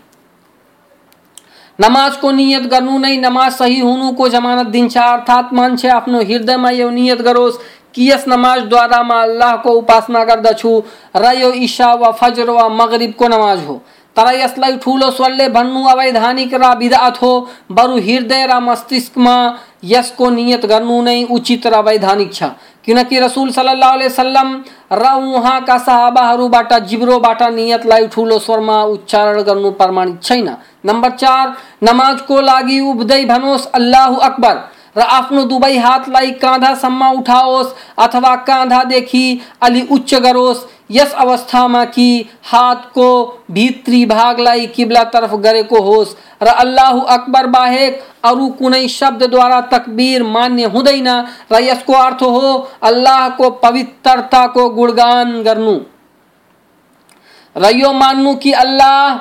[1.79, 7.21] नमाजको नियत गर्नु नै नमाज़ सही हुनुको जमानत दिन्छ। अर्थात् मान्छे आफ्नो हृदयमा यो नियत
[7.21, 7.59] गरोस्।
[7.95, 10.71] कि यस नमाज़ द्वारा म अल्लाहको उपासना गर्दछु
[11.15, 13.81] र ईशा वा फजर वा मगरिबको नमाज़ हो।
[14.15, 17.31] तर यसलाई ठुलो स्वरले भन्नु अवैधानिक र बिदात हो।
[17.71, 19.35] बरु हृदय र मस्तिष्कमा
[19.83, 22.43] यसको नियत गर्नु नै उचित र वैधानिक छ।
[22.85, 24.49] किनकि रसुल सल्लाह वसल्लम
[24.93, 25.03] र
[25.35, 30.49] उहाँका सहाबाहरूबाट जिब्रोबाट नियतलाई ठुलो स्वरमा उच्चारण गर्नु प्रमाणित छैन।
[30.85, 34.55] नम्बर चार, नमाजको लागि उभ्दै भनोस्, अल्लाह अकबर।
[34.95, 39.25] र आफ्नो दुवै हातलाई काँधासम्म उठाओस् अथवा काँधादेखि
[39.61, 42.09] अलि उच्च गरोस्। यस अवस्थामा कि
[42.45, 43.07] हातको
[43.51, 51.09] भित्री भागलाई किब्लातर्फ गरेको होस् र अल्लाह अकबर बाहेक अरू कुनै शब्दद्वारा तकबीर मान्य हुँदैन
[51.51, 55.77] र यसको अर्थ हो अल्लाहको पवित्रताको गुणगान गर्नु।
[57.55, 59.17] र यो मान्नु कि अल्लाह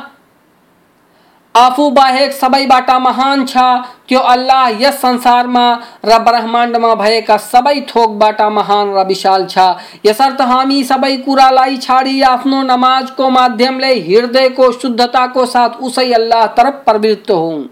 [1.55, 3.65] आफू बाहेक सबैबाट महान छ
[4.09, 5.67] त्यो अल्लाह यस संसारमा
[6.05, 9.67] र ब्रह्माण्डमा भएका सबै थोकबाट महान र विशाल छ।
[10.07, 17.31] यसर्थ हामी सबै कुरालाई छाडी आफ्नो नमाजको माध्यमले, हृदयको शुद्धताको साथ उसै अल्लाह तरफ़ प्रवृत्त
[17.31, 17.63] हौँ।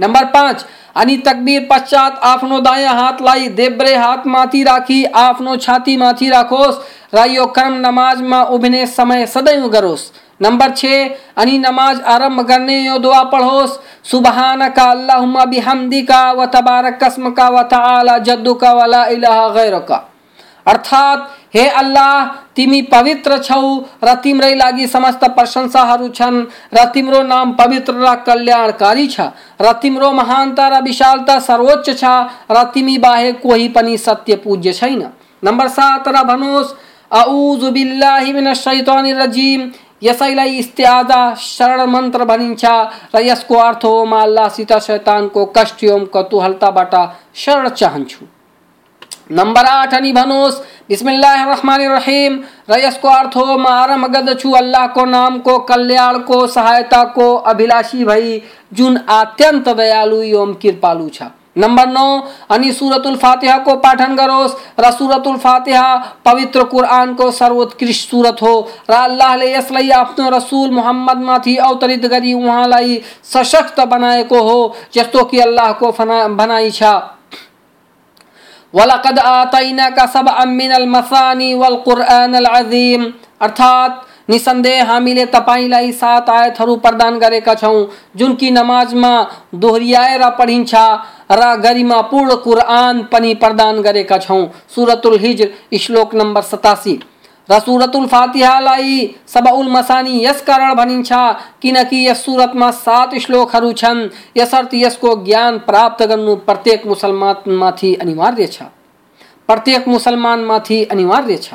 [0.00, 0.64] नंबर पाँच,
[0.96, 6.82] अनि तकबीर पश्चात आफ्नो दायाँ हातलाई देब्रे हातमाथि राखी, आफ्नो छातीमाथि राखोस्
[7.14, 10.12] र यो कर्म नमाजमा उभिने समय सदैव गरोस्।
[10.42, 16.46] नंबर छः, अनि नमाज़ आरंभ करने यो दुआ पढ़ोस। सुबहान का अल्लाहुम्मा बिहमदी का व
[16.46, 20.10] तबारक कस्म का व ताला जद्दु का वला इलाहा गैर का
[20.66, 22.24] अर्थात, हे अल्लाह,
[22.56, 29.06] तिमी पवित्र छौ र तिम्रै लागि समस्त प्रशंसाहरू छन्। र तिम्रो नाम पवित्र र कल्याणकारी
[29.06, 29.20] छ।
[29.60, 32.04] र तिम्रो महानता र विशालता सर्वोच्च छ।
[32.50, 35.06] र तिमी बाहेक कोही पनि सत्य पूज्य छैन।
[35.44, 36.74] नम्बर सात र भनोस्
[37.12, 39.70] अउजु बिल्लाहि मिनश शैतानिर रजीम।
[40.04, 42.64] यसैलाई इस्त्याजा शरण मन्त्र भनिन्छ
[43.14, 46.94] र यसको अर्थ हो, म अल्लाहसित शैतानको कष्ट एवं कतुहलताबाट
[47.34, 48.26] शरण चाहन्छु।
[49.30, 52.32] नंबर आठ, अनि भनोस् बिस्मिल्लाह रहमान रहीम
[52.70, 58.42] र यसको अर्थ हो, म आरंभ गर्दछु अल्लाहको नामको, कल्याणको, सहायताको अभिलाषी भई,
[58.72, 61.22] जुन अत्यन्त दयालु एवं कृपालु छ।
[61.58, 68.10] नंबर नौ, अनि सुरतुल फातिहा को पाठन करोस र सुरतुल फातिहा पवित्र कुरान को सर्वोत्कृष्ट
[68.10, 74.76] सूरत हो। र अल्लाहले यसलाई आफ्नो रसुल मुहम्मद माथि अवतरित गरी उहाँलाई सशक्त बनाएको हो,
[74.94, 75.92] जस्तो कि अल्लाहको
[76.34, 76.82] भनाइ छ।
[78.74, 86.76] वलकद आतैना का सब अमिनल मसानी वल कुरान अजीम। अर्थात, निसन्देह हामीले तपाईँलाई सात आयतहरू
[86.76, 90.74] प्रदान गरेका छौँ, जुन कि नमाजमा दोहोऱ्याएर पढिन्छ।
[91.30, 97.00] र गरिमापूर्ण कुरान पनि प्रदान गरेका छौँ। सुरतुल हिज्र श्लोक नम्बर सतासी।
[97.50, 101.12] र सुरतुल फातिहालाई सबउल मसानी, यस कारण भनिन्छ
[101.62, 108.62] किनकि यस सुरतमा सात श्लोकहरू छन्। यसर्थ यसको ज्ञान प्राप्त गर्नु प्रत्येक मुसलमानमाथि अनिवार्य छ।
[109.46, 111.54] प्रत्येक मुसलमानमाथि अनिवार्य छ।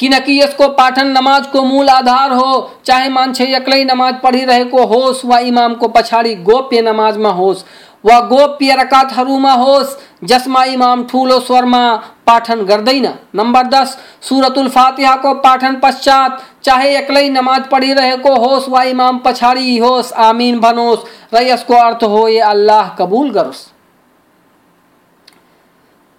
[0.00, 5.88] किनकि यसको पाठन नमाजको मूल आधार हो। चाहे मान्छे एक्लै नमाज़ पढिरहेको होस् वा इमामको
[5.88, 7.64] पछाडि गोप्य नमाजमा होस्
[8.06, 11.82] वा गोप्य रकातहरूमा होस् जसमा इमाम ठुलो स्वरमा
[12.26, 19.18] पाठन गर्दैन। नम्बर दस, सुरतुल फातिहाको पाठन पश्चात चाहे एक्लै नमाज़ पढिरहेको होस् वा इमाम
[19.18, 21.04] पछाडि होस्, आमिन भनोस्
[21.34, 23.64] र यसको अर्थ हो ये अल्लाह कबुल गरोस्।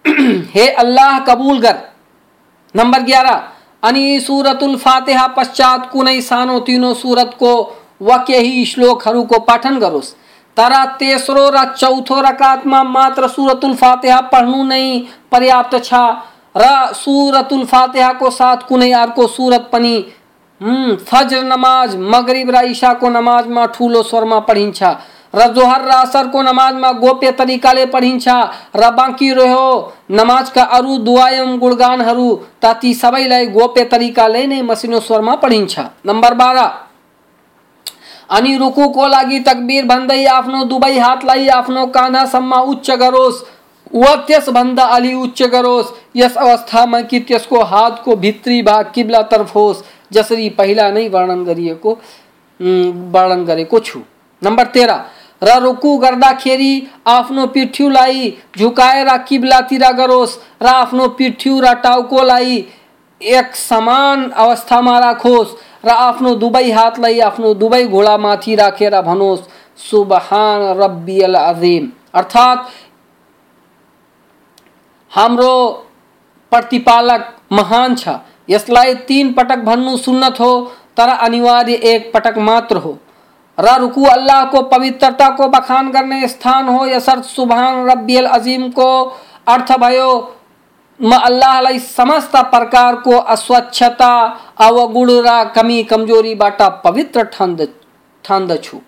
[0.54, 1.76] हे अल्लाह कबूल कर
[2.74, 3.42] नंबर ग्यारह,
[3.82, 7.52] अनि सुरतुल फातिहा पश्चात कुनै सानो तिनो सुरतको
[8.02, 10.14] वा केही श्लोकहरूको पाठन गरोस्।
[10.58, 14.84] तर तेस्रो र चौथो रकातमा मात्र सुरतुल फातिहा पढ्नु नै
[15.32, 15.92] पर्याप्त छ।
[16.56, 19.96] र सुरतुल फातिहाको साथ कुनै अर्को सुरत पनि।
[20.60, 24.82] फज्र नमाज़, मगरिब र इशाको नमाजमा ठुलो स्वरमा पढिन्छ
[25.34, 28.28] र जोहर र असरको नमाजमा गोप्य तरिकाले पढिन्छ
[28.76, 29.68] र बाँकी रह्यो
[30.10, 32.28] नमाजका अरू एवं गुणगानहरू
[32.64, 36.66] त ती सबैलाई गोप्य तरिकाले नै मसिनो स्वरमा पढिन्छ नम्बर बाह्र
[38.30, 43.42] अनि रुकुको लागि तकबीर भन्दै आफ्नो दुवै हातलाई आफ्नो काँधासम्म उच्च गरोस्।
[43.94, 50.48] वा त्यसभन्दा अलि उच्च गरोस्। यस अवस्थामा कि त्यसको हातको भित्री भाग किब्लातर्फ होस्, जसरी
[50.58, 51.92] पहिला नै वर्णन गरिएको
[53.14, 54.00] वर्णन गरेको छु।
[54.42, 54.92] नम्बर तेह्र,
[55.42, 56.72] र रुकु गर्दाखेरि
[57.06, 62.64] आफ्नो पिठ्युलाई झुकाएर किब्लातिर गरोस् र आफ्नो पिठ्यु र टाउकोलाई
[63.20, 69.40] एक समान अवस्थामा राखोस्। र आफ्नो दुवै हातलाई आफ्नो दुवै घोडामाथि राखेर भनोस्,
[69.90, 72.68] सुबहान रब्बियल अजिम। अर्थात्,
[75.12, 75.68] हाम्रो
[76.50, 78.08] प्रतिपालक महान छ।
[78.50, 82.98] यसलाई तीन पटक भन्नु सुन्नत हो, तर अनिवार्य एक पटक मात्र हो।
[83.60, 89.16] र रुकू अल्लाह को पवित्रता को बखान करने स्थान हो, यसर्थ सुबहान रब्बियल अजीम को
[89.48, 90.34] अर्थ भयो,
[91.02, 97.66] म अल्लाहलाई समस्त प्रकारको अस्वच्छता अवगुण र कमी कमजोरीबाट पवित्र ठान्द
[98.24, 98.78] ठान्दछु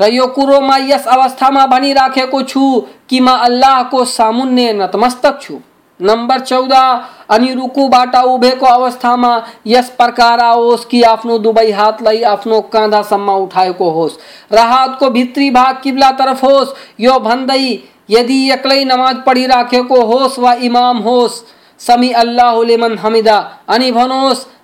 [0.00, 2.64] र यो कुरोमा यस अवस्थामा भनिराखेको छु
[3.08, 5.58] कि म अल्लाहको सामुन्ने नतमस्तक छु।
[6.00, 9.30] नंबर चौदह अनि रुकुबाट उभेको अवस्थामा
[9.66, 14.18] यस प्रकार आओस् कि आफ्नो दुवै हातलाई आफ्नो काँधासम्म उठाएको होस्।
[14.52, 17.64] र हातको भित्री भाग किब्ला तरफ़ होस्। यो भन्दै
[18.10, 21.42] यदि एक्लै नमाज़ पढिराखेको होस् वा इमाम होस्,
[21.80, 23.38] समी अल्लाह लिमन हमिदा
[23.68, 23.90] अनि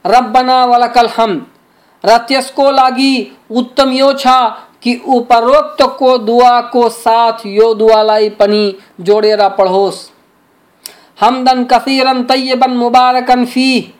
[0.04, 1.32] रब्बना वलकल हम
[2.04, 3.14] र त्यसको लागि
[3.50, 4.26] उत्तम यो छ
[4.82, 8.62] कि उपरोक्तको दुवाको साथ यो दुवालाई पनि
[9.00, 9.98] जोडेर पढोस्।
[11.20, 13.94] हमदन कसीरन तय्यबन मुबारकन फ़ी।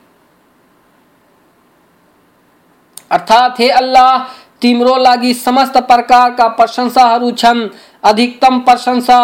[3.11, 4.19] अर्थात हे अल्लाह,
[4.61, 7.69] तिम्रो लागि समस्त प्रकारका प्रशंसाहरू छन्,
[8.03, 9.21] अधिकतम प्रशंसा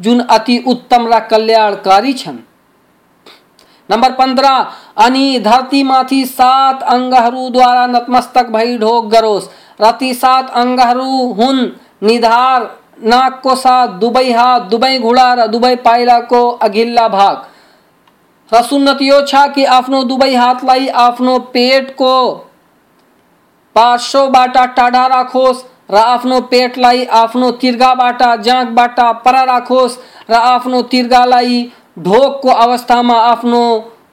[0.00, 2.38] जुन अति उत्तम र कल्याणकारी छन्।
[3.88, 4.46] नम्बर पन्ध्र
[5.00, 9.48] अनि धरतीमाथि सात अङ्गहरूद्वारा नतमस्तक भई ढोक गरोस्।
[9.80, 11.60] र ती सात अङ्गहरू हुन्।
[12.02, 12.68] निधार
[13.04, 17.36] नाकको साथ दुवै हात दुवै घुँडा र दुवै पाइलाको अघिल्ला भाग।
[18.52, 22.14] र सुन्नत यो छ कि आफ्नो दुवै हातलाई आफ्नो पेटको
[23.76, 29.98] पाँचसौ बाटा टाढा राखोस् र आफ्नो पेटलाई आफ्नो तिर्गाबाट, जाँघबाट पर राखोस्
[30.30, 31.62] र आफ्नो तिर्गालाई
[31.98, 33.62] ढोकको अवस्थामा आफ्नो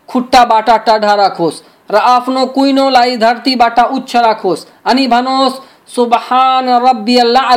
[0.09, 5.59] खुट्टाबाट टाढा राखोस्। र आफ्नो कुइनोलाई धरतीबाट उच्च राखोस्। अनि भनोस्,
[5.95, 7.51] सुबहान रब्बी अल्लाह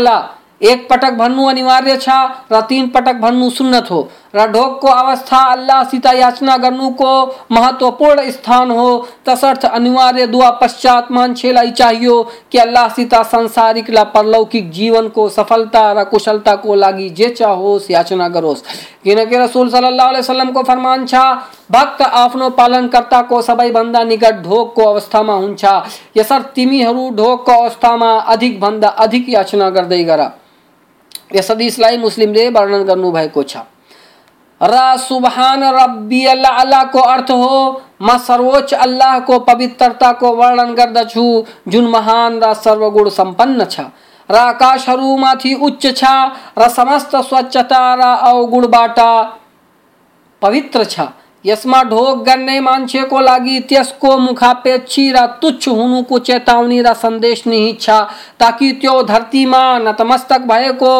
[0.62, 2.08] एक पटक भन्नु अनिवार्य छ,
[2.52, 4.00] र तीन पटक भन्नु सुन्नत हो।
[4.34, 7.10] र ढोकको अवस्था, अल्लाह सीता याचना गर्नुको
[7.52, 12.22] महत्त्वपूर्ण स्थान हो। तसर्थ अनिवार्य दुआ पश्चात मान्छेलाई चाहियो
[12.52, 18.62] कि अल्लाहसित सांसारिक र परलौकिक जीवनको सफलता र कुशलताको लागि जे चाहोस्, याचना गरोस्
[19.04, 21.14] किनकि रसुल सल्लाह अलैहि वसल्लमको फरमान छ,
[21.70, 25.64] भक्त आफ्नो पालनकर्ताको सबैभन्दा निकट ढोक ढोकको अवस्थामा हुन्छ।
[26.16, 30.20] यसर्थ तिमीहरू ढोकको अवस्थामा अधिकभन्दा अधिक याचना गर्दै गर।
[31.34, 33.56] यस हदिसलाई मुस्लिमले वर्णन गर्नुभएको छ।
[34.60, 41.44] र सुबहान रब्बी, अल्लाह को अर्थ हो, म सर्वोच्च अल्लाह को, पवित्रता को वर्णन गर्दछु
[41.68, 43.80] जुन महान र सर्वगुण सम्पन्न छ।
[44.28, 46.04] र आकाशहरूमाथि उच्च छ,
[46.58, 48.98] र समस्त स्वच्छता, र अवगुणबाट
[50.42, 51.08] पवित्र छ।
[51.44, 57.90] यसमा ढोक गर्ने मान्छेको लागि त्यसको मुखापेक्षी र तुच्छ हुनुको चेतावनी, र संदेश निहित छ,
[58.40, 60.94] ताकि त्यो धरतीमा नतमस्तक भएको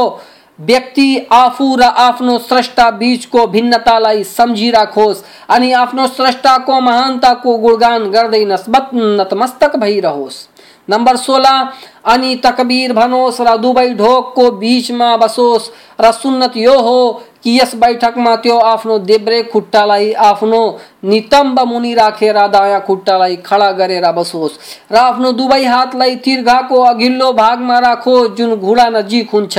[0.61, 9.77] व्यक्ति आफू र आफ्नो स्रष्टा बीचको भिन्नतालाई सम्झिराखोस् अनि आफ्नो स्रष्टाको महानताको गुणगान गर्दै नतमस्तक
[9.77, 10.47] भइरहोस्।
[10.89, 17.01] नंबर सोलह अनि तकबीर भनोस् र दुवै ढोकको बिचमा बसोस् र सुन्नत यो हो
[17.45, 20.63] कि यस बैठकमा त्यो आफ्नो देब्रे खुट्टालाई आफ्नो
[21.05, 24.59] नितम्ब मुनि राखेर दायाँ खुट्टालाई खडा गरेर बसोस्
[24.93, 29.59] र आफ्नो दुवै हातलाई तिर्घाको अघिल्लो भागमा राखोस् जुन घुँडा नजिक हुन्छ।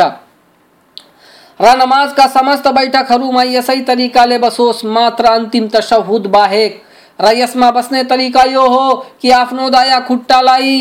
[1.61, 6.81] र नमाजका समस्त बैठकहरूमा यसै तरिकाले बसोस् मात्र अन्तिम तशहुद बाहेक।
[7.19, 8.85] र यसमा बस्ने तरिका यो हो
[9.21, 10.77] कि आफ्नो दायाँ खुट्टालाई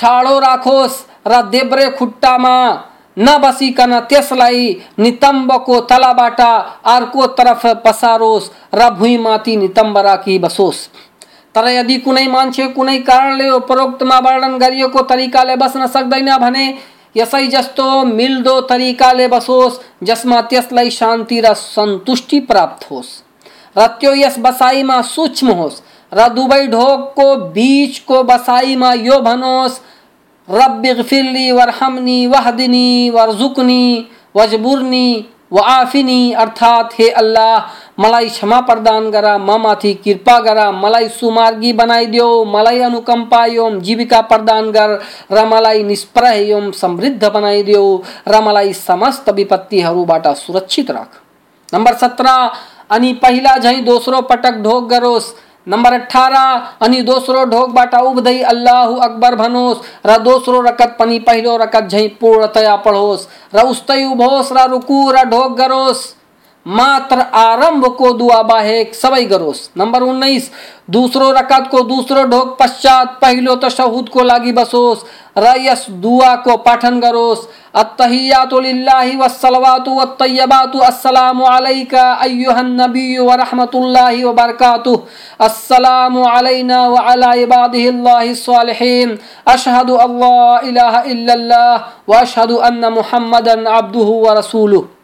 [0.00, 2.56] ठाडो राखोस्, र देब्रे खुट्टामा
[3.16, 4.64] नबसिकन त्यसलाई
[4.98, 6.40] नितम्बको तलाबाट
[6.86, 10.88] अर्को तर्फ पसारोस्, र भुइँमाथि नितम्ब राखी बसोस्।
[11.54, 16.66] तर यदि कुनै मान्छे कुनै कारणले उपरोक्तमा वर्णन गरिएको तरिकाले बस्न सक्दैन भने
[17.16, 23.10] यसै जस्तो मिल्दो तरिकाले बसोस्, जसमा त्यसलाई शान्ति र सन्तुष्टि प्राप्त होस्।
[23.78, 29.80] र त्यो यस बसाइमा सूक्ष्म होस्, र दुवै ढोकको बिचको बसाइमा यो भनोस्,
[30.48, 33.84] रब्बिगफिरली वरहमनी वहदिनी वरजुकनी
[34.36, 35.08] वजबुरनी
[35.52, 37.58] व आफिनी अर्थात हे अल्लाह,
[38.00, 44.70] मलाई क्षमा प्रदान गरा ममाथि कृपा गरा मलाई सुमार्गी बनाइदियो मलाई अनुकम्पा एवं जीविका प्रदान
[44.70, 44.98] गर
[45.32, 47.84] र मलाई निष्प्रह एवं समृद्ध बनाइदियो
[48.28, 51.20] र मलाई समस्त विपत्तिहरूबाट सुरक्षित राख।
[51.72, 52.50] नंबर सत्रह,
[52.90, 55.34] अनि पहिला झैँ दोस्रो पटक ढोक गरोस्
[55.68, 61.88] नंबर अठारह, अनि दोस्रो ढोकबाट उभ्दै अल्लाह अकबर भनोस्, र दोस्रो रकत पनि, पहिलो रकत
[61.88, 66.14] झैँ पूर्णतया पढोस्, र उस्तै उभोस्, र रुकु, र ढोक गरोस्।
[66.66, 70.50] आरंभ को दुआ बाहेक सबै गरोस्। नंबर उन्नाइस
[70.90, 75.04] दूसरो रकत को दूसरो ढोक पश्चात पहिलो तशहुद को लागि बसोस्।
[75.38, 83.34] र यस दुआ को पाठन गरोस्। अत्तहियातु लिल्लाहि वस्सलवातु वत्तय्यबातु अस्सलामु अलैका अय्युहन नबिय्यु व
[83.34, 92.56] रहमतुल्लाहि व बरकातुह अस्सलामु अलैना व अला इबादिहिल्लाहि स्वालिहीन। अशहदु अल्ला इलाहा इल्लल्लाह व अशहदु
[92.70, 94.95] अन्न मुहम्मदन अब्दुहु व रसूलुह।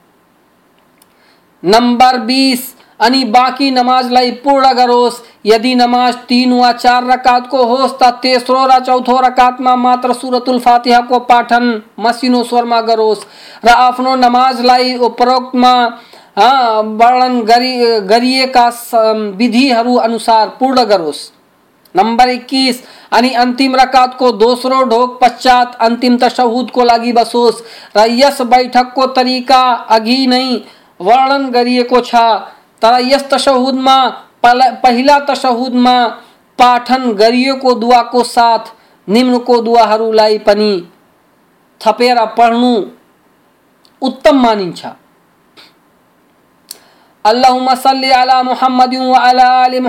[1.63, 7.93] नंबर बीस, अनि बाकी नमाजलाई पूर्ण गरोस्। यदि नमाज़ तीन वा चार रकात को होस्,
[7.93, 13.27] त तेस्रो र चौथो रकातमा मात्र सुरतुल फातिहाको पाठन मसिनो स्वरमा गरोस्।
[13.65, 15.75] र आफ्नो नमाजलाई उपरोक्तमा
[16.99, 17.73] वर्णन गरी
[18.07, 18.67] गरिएका
[19.37, 21.31] विधिहरू अनुसार पूर्ण गरोस्।
[21.95, 22.83] नंबर इक्कीस,
[23.13, 27.63] अनि अन्तिम रकातको दोस्रो ढोक पश्चात अन्तिम तशहुदको लागि बसोस्।
[27.97, 30.47] र यस बैठकको तरिका अघि नै
[31.03, 32.15] वर्णन गरिएको छ।
[32.83, 33.97] तर यस तशहुदमा
[34.45, 35.97] पहिला तशहुदमा
[36.59, 38.73] पाठन गरिएको दुवाको साथ
[39.09, 40.73] निम्नको दुवाहरूलाई पनि
[41.81, 42.73] थपेर पढ्नु
[44.03, 44.81] उत्तम मानिन्छ।
[47.25, 49.81] अल्लाहुम्मा सल्ली अला मुहम्मद व अला आलि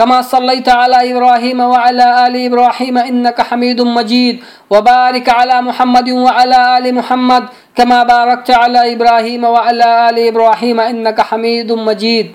[0.00, 4.40] कमा सल्लैत अला इब्राहिम व अला आलि इब्राहिम इन्नका हमीदुम मजीद
[4.72, 7.46] वबारिक अला मुहम्मद व अला आलि मुहम्मद
[7.76, 12.34] कमा बारकत अला इब्राहिम व अला आलि इब्राहिम इन्नका हमीदुम मजीद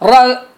[0.00, 0.12] र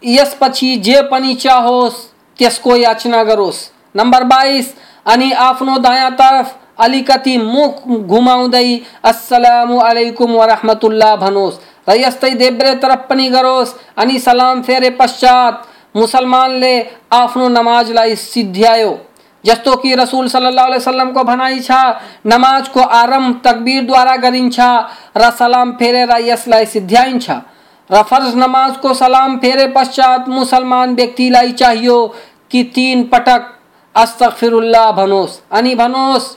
[0.07, 1.95] यसपछि जे पनि चाहोस्
[2.40, 3.66] त्यसको याचना गरोस्
[3.96, 4.74] नम्बर बाइस
[5.06, 8.70] अनि आफ्नो दायाँ तरफ़ अलिकति मुख घुमाउँदै
[9.06, 15.66] अस्सलामु अलैकुम वरहमतुल्लाह भनोस् र यस्तै देब्रे तरफ़ पनि गरोस् अनि सलाम फेरे पश्चात
[15.96, 16.74] मुसलमानले
[17.14, 18.96] आफ्नो नमाजलाई सिद्ध्यायो
[19.44, 21.78] जस्तो कि रसूल सल्लल्लाहु अलैहि वसल्लमको भनाइ छ
[22.28, 24.60] नमाजको आरंभ तकबिरद्वारा गरिन्छ
[25.18, 27.30] र सलाम फेरेर यसलाई सिद्ध्याइन्छ
[27.90, 28.04] र
[28.36, 32.08] नमाज़ को सलाम फेरे पश्चात मुसलमान व्यक्ति लाई चाहिए
[32.52, 33.54] कि तीन पटक
[33.96, 36.36] अस्तगफिरुल्लाह भनोस। अनि भनोस्।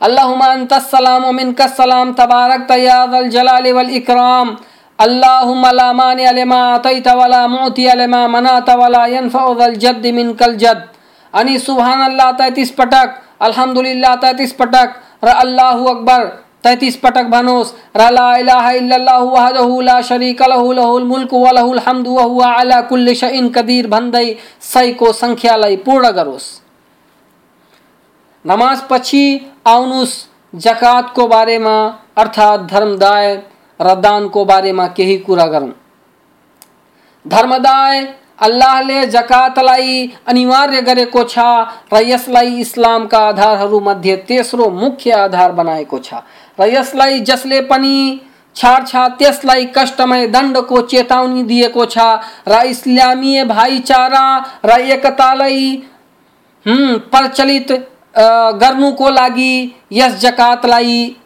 [0.00, 4.56] अल्लाहुम्मा अंतस्सलाम मिनकस्सलाम तबारक तयादल जलाल वल इकराम।
[4.98, 10.88] अल्लाहुम्मा ला मानि लिमा अतैत वला मुअति लिमा मनात वला यनफउ वल जद्द मिनकल जद्द।
[11.34, 14.94] अनि सुबहान अल्लाह तैतीस पटक, अल्हम्दुलिल्लाह तैतीस पटक।
[15.24, 17.74] र अल्लाहु अकबर। तैतीस पटक भनोस
[19.82, 20.42] ला शरीक
[21.04, 24.24] मुल्क व हम्दु अला कुल्लि शैइन कदीर भन्दै
[25.20, 26.12] सङ्ख्यालाई पूर्ण
[32.68, 33.34] धर्मदाय
[33.80, 35.72] र दानको बारेमा केही कुरा गरौँ
[37.24, 38.06] धर्मदाय
[38.40, 39.04] अल्लाहले
[40.26, 41.44] अनिवार्य गरेको छ
[41.92, 43.20] र यसलाई इस्लामका
[44.76, 45.98] मुख्य आधार बनाएको
[46.58, 48.20] र यसलाई जसले पनि
[48.56, 51.98] छाड्छ, त्यसलाई कष्टमय दण्डको चेतावनी दिएको छ।
[52.48, 54.24] र इस्लामीय भाइचारा
[54.64, 55.64] र एकतालाई
[56.66, 57.72] प्रचलित
[58.62, 59.54] गर्नुको लागि
[59.92, 61.16] यस जकातलाई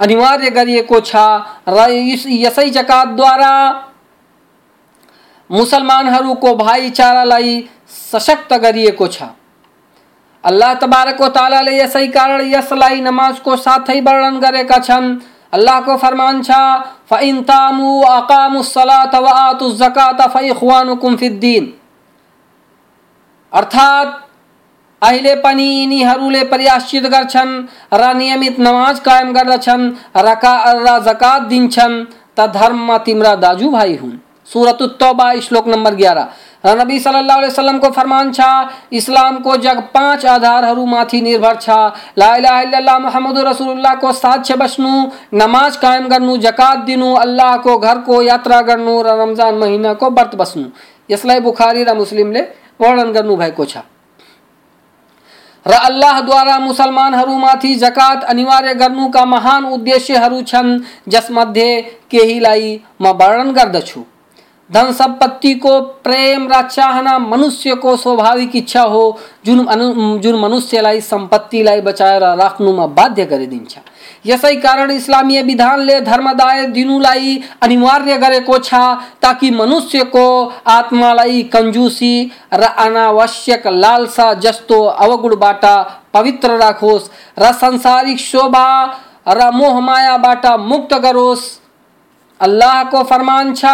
[0.00, 1.16] अनिवार्य गरिएको छ।
[1.68, 1.88] र
[2.36, 3.54] यसै जकातद्वारा
[5.50, 7.52] मुसलमानहरूको भाइचारालाई
[8.12, 9.22] सशक्त गरिएको छ।
[10.46, 15.06] अल्लाह तबारक तालाले यसै कारण यसलाई नमाजको साथै वर्णन गरेका छन्।
[15.52, 16.50] अल्लाहको फरमान छ,
[17.10, 21.72] फ़इन तामु अकामुस सलात व आतुज ज़कात फ़इख्वानुकुम फिद्दीन
[23.52, 24.08] अर्थात्,
[25.02, 27.52] अहिले पनि यिनीहरूले प्रयासित गर्छन्
[27.92, 29.84] र नियमित नमाज़ कायम गर्दछन्
[30.18, 32.04] रका र जकात दिन्छन्
[32.36, 37.90] त धर्ममा तिम्रा दाजुभाइ हुन्। सुरत तौबा, श्लोक नम्बर ग्यारह। र नबी सल्लल्लाहु अलैहि वसल्लमको
[37.90, 38.40] फरमान छ
[38.92, 41.68] इस्लामको जग पाँच आधारहरूमाथि निर्भर छ।
[42.18, 44.92] ला इलाहा इल्लल्लाह मुहम्मद रसुल्लाहको साक्ष्य बस्नु
[45.34, 50.64] नमाज़ कायम गर्नु जकात दिनु अल्लाहको घरको यात्रा गर्नु र रमज़ान महिनाको व्रत बस्नु।
[51.10, 52.42] यसलाई बुखारी र मुस्लिमले
[52.80, 53.76] वर्णन गर्नुभएको छ।
[55.66, 61.70] र अल्लाह अल्लाहद्वारा मुसलमानहरूमाथि जकात अनिवार्य गर्नुका महान उद्देश्यहरू छन् जसमध्ये
[62.10, 62.68] केहीलाई
[63.02, 64.00] म वर्णन गर्दछु
[64.70, 69.66] धन संपत्ति को प्रेम र चाहना मनुष्यको स्वाभाविक इच्छा हो, जुन
[70.22, 73.78] जुन मनुष्यलाई सम्पत्तिलाई बचाएर राख्नुमा बाध्य गरिदिन्छ।
[74.26, 78.74] यसै कारण इस्लामीय विधानले धर्मदाय दिनुलाई अनिवार्य गरेको छ,
[79.22, 80.26] ताकि मनुष्यको
[80.68, 82.14] आत्मालाई कन्जुसी
[82.54, 85.64] र अनावश्यक लालसा जस्तो अवगुणबाट
[86.12, 87.08] पवित्र राखोस्
[87.38, 88.66] र संसारिक शोभा
[89.28, 91.48] र मोहमायाबाट मुक्त गरोस्।
[92.40, 93.64] अल्लाहको फरमान छ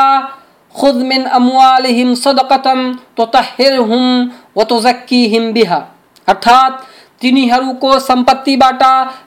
[0.74, 5.78] खुद मिन अमवालिहिम सदकतन तुतहिरहुम व तुजक्कीहिम बिहा।
[6.28, 6.84] अर्थात्
[7.20, 8.82] तिनीहरूको सम्पत्तिबाट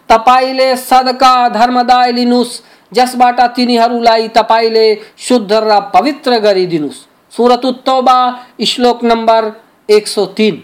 [0.10, 2.62] तपाईँले सदका धर्मदाय लिनुहोस्
[2.94, 4.88] जसबाट तिनीहरूलाई तपाईँले
[5.18, 8.18] शुद्ध र पवित्र गरिदिनुहोस् सुरत तौबा,
[8.66, 9.52] श्लोक नम्बर
[9.90, 10.64] एक सौ तिन।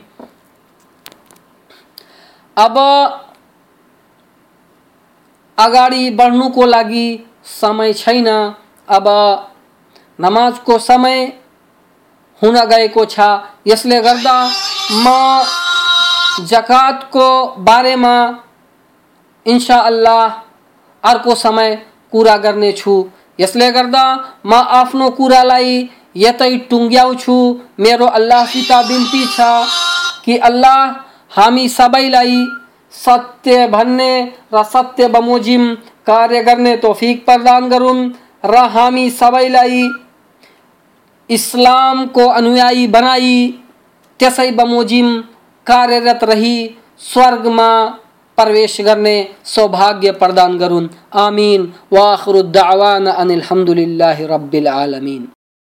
[2.58, 2.78] अब,
[5.58, 7.08] अगाडि बढ्नुको लागि
[7.46, 8.28] समय छैन।
[8.88, 9.08] अब
[10.22, 11.20] नमाजको समय
[12.42, 13.28] हुन गएको छ।
[13.68, 14.36] यसले गर्दा
[14.96, 15.16] म
[16.50, 17.28] जकातको
[17.68, 18.16] बारेमा
[19.46, 20.40] इन्सा अल्लाह
[21.04, 21.76] अर्को समय
[22.14, 22.96] कुरा गर्नेछु
[23.40, 24.04] यसले गर्दा
[24.46, 25.78] म आफ्नो कुरालाई
[26.18, 27.36] यतै टुङ्ग्याउँछु
[27.80, 29.50] मेरो अल्लाहसित बिन्ती छ
[30.26, 30.80] कि अल्लाह
[31.38, 32.46] हामी सबैलाई
[32.94, 34.12] सत्य भन्ने
[34.54, 35.74] र सत्य बमोजिम
[36.08, 38.10] कार्य गर्ने तोफिक प्रदान गरून्
[38.46, 39.84] र हामी सबैलाई
[41.32, 43.54] इस्लामको अनुयायी बनाई,
[44.20, 45.08] त्यसै बमोजिम
[45.68, 46.56] कार्यरत रही
[47.00, 47.72] स्वर्ग स्वर्गमा
[48.38, 49.16] प्रवेश करने
[49.46, 51.62] सौभाग्य प्रदान करुन आमीन।
[51.94, 53.42] वाखरुद्दावान अनिल
[54.26, 55.28] रब्बिल आलमीन।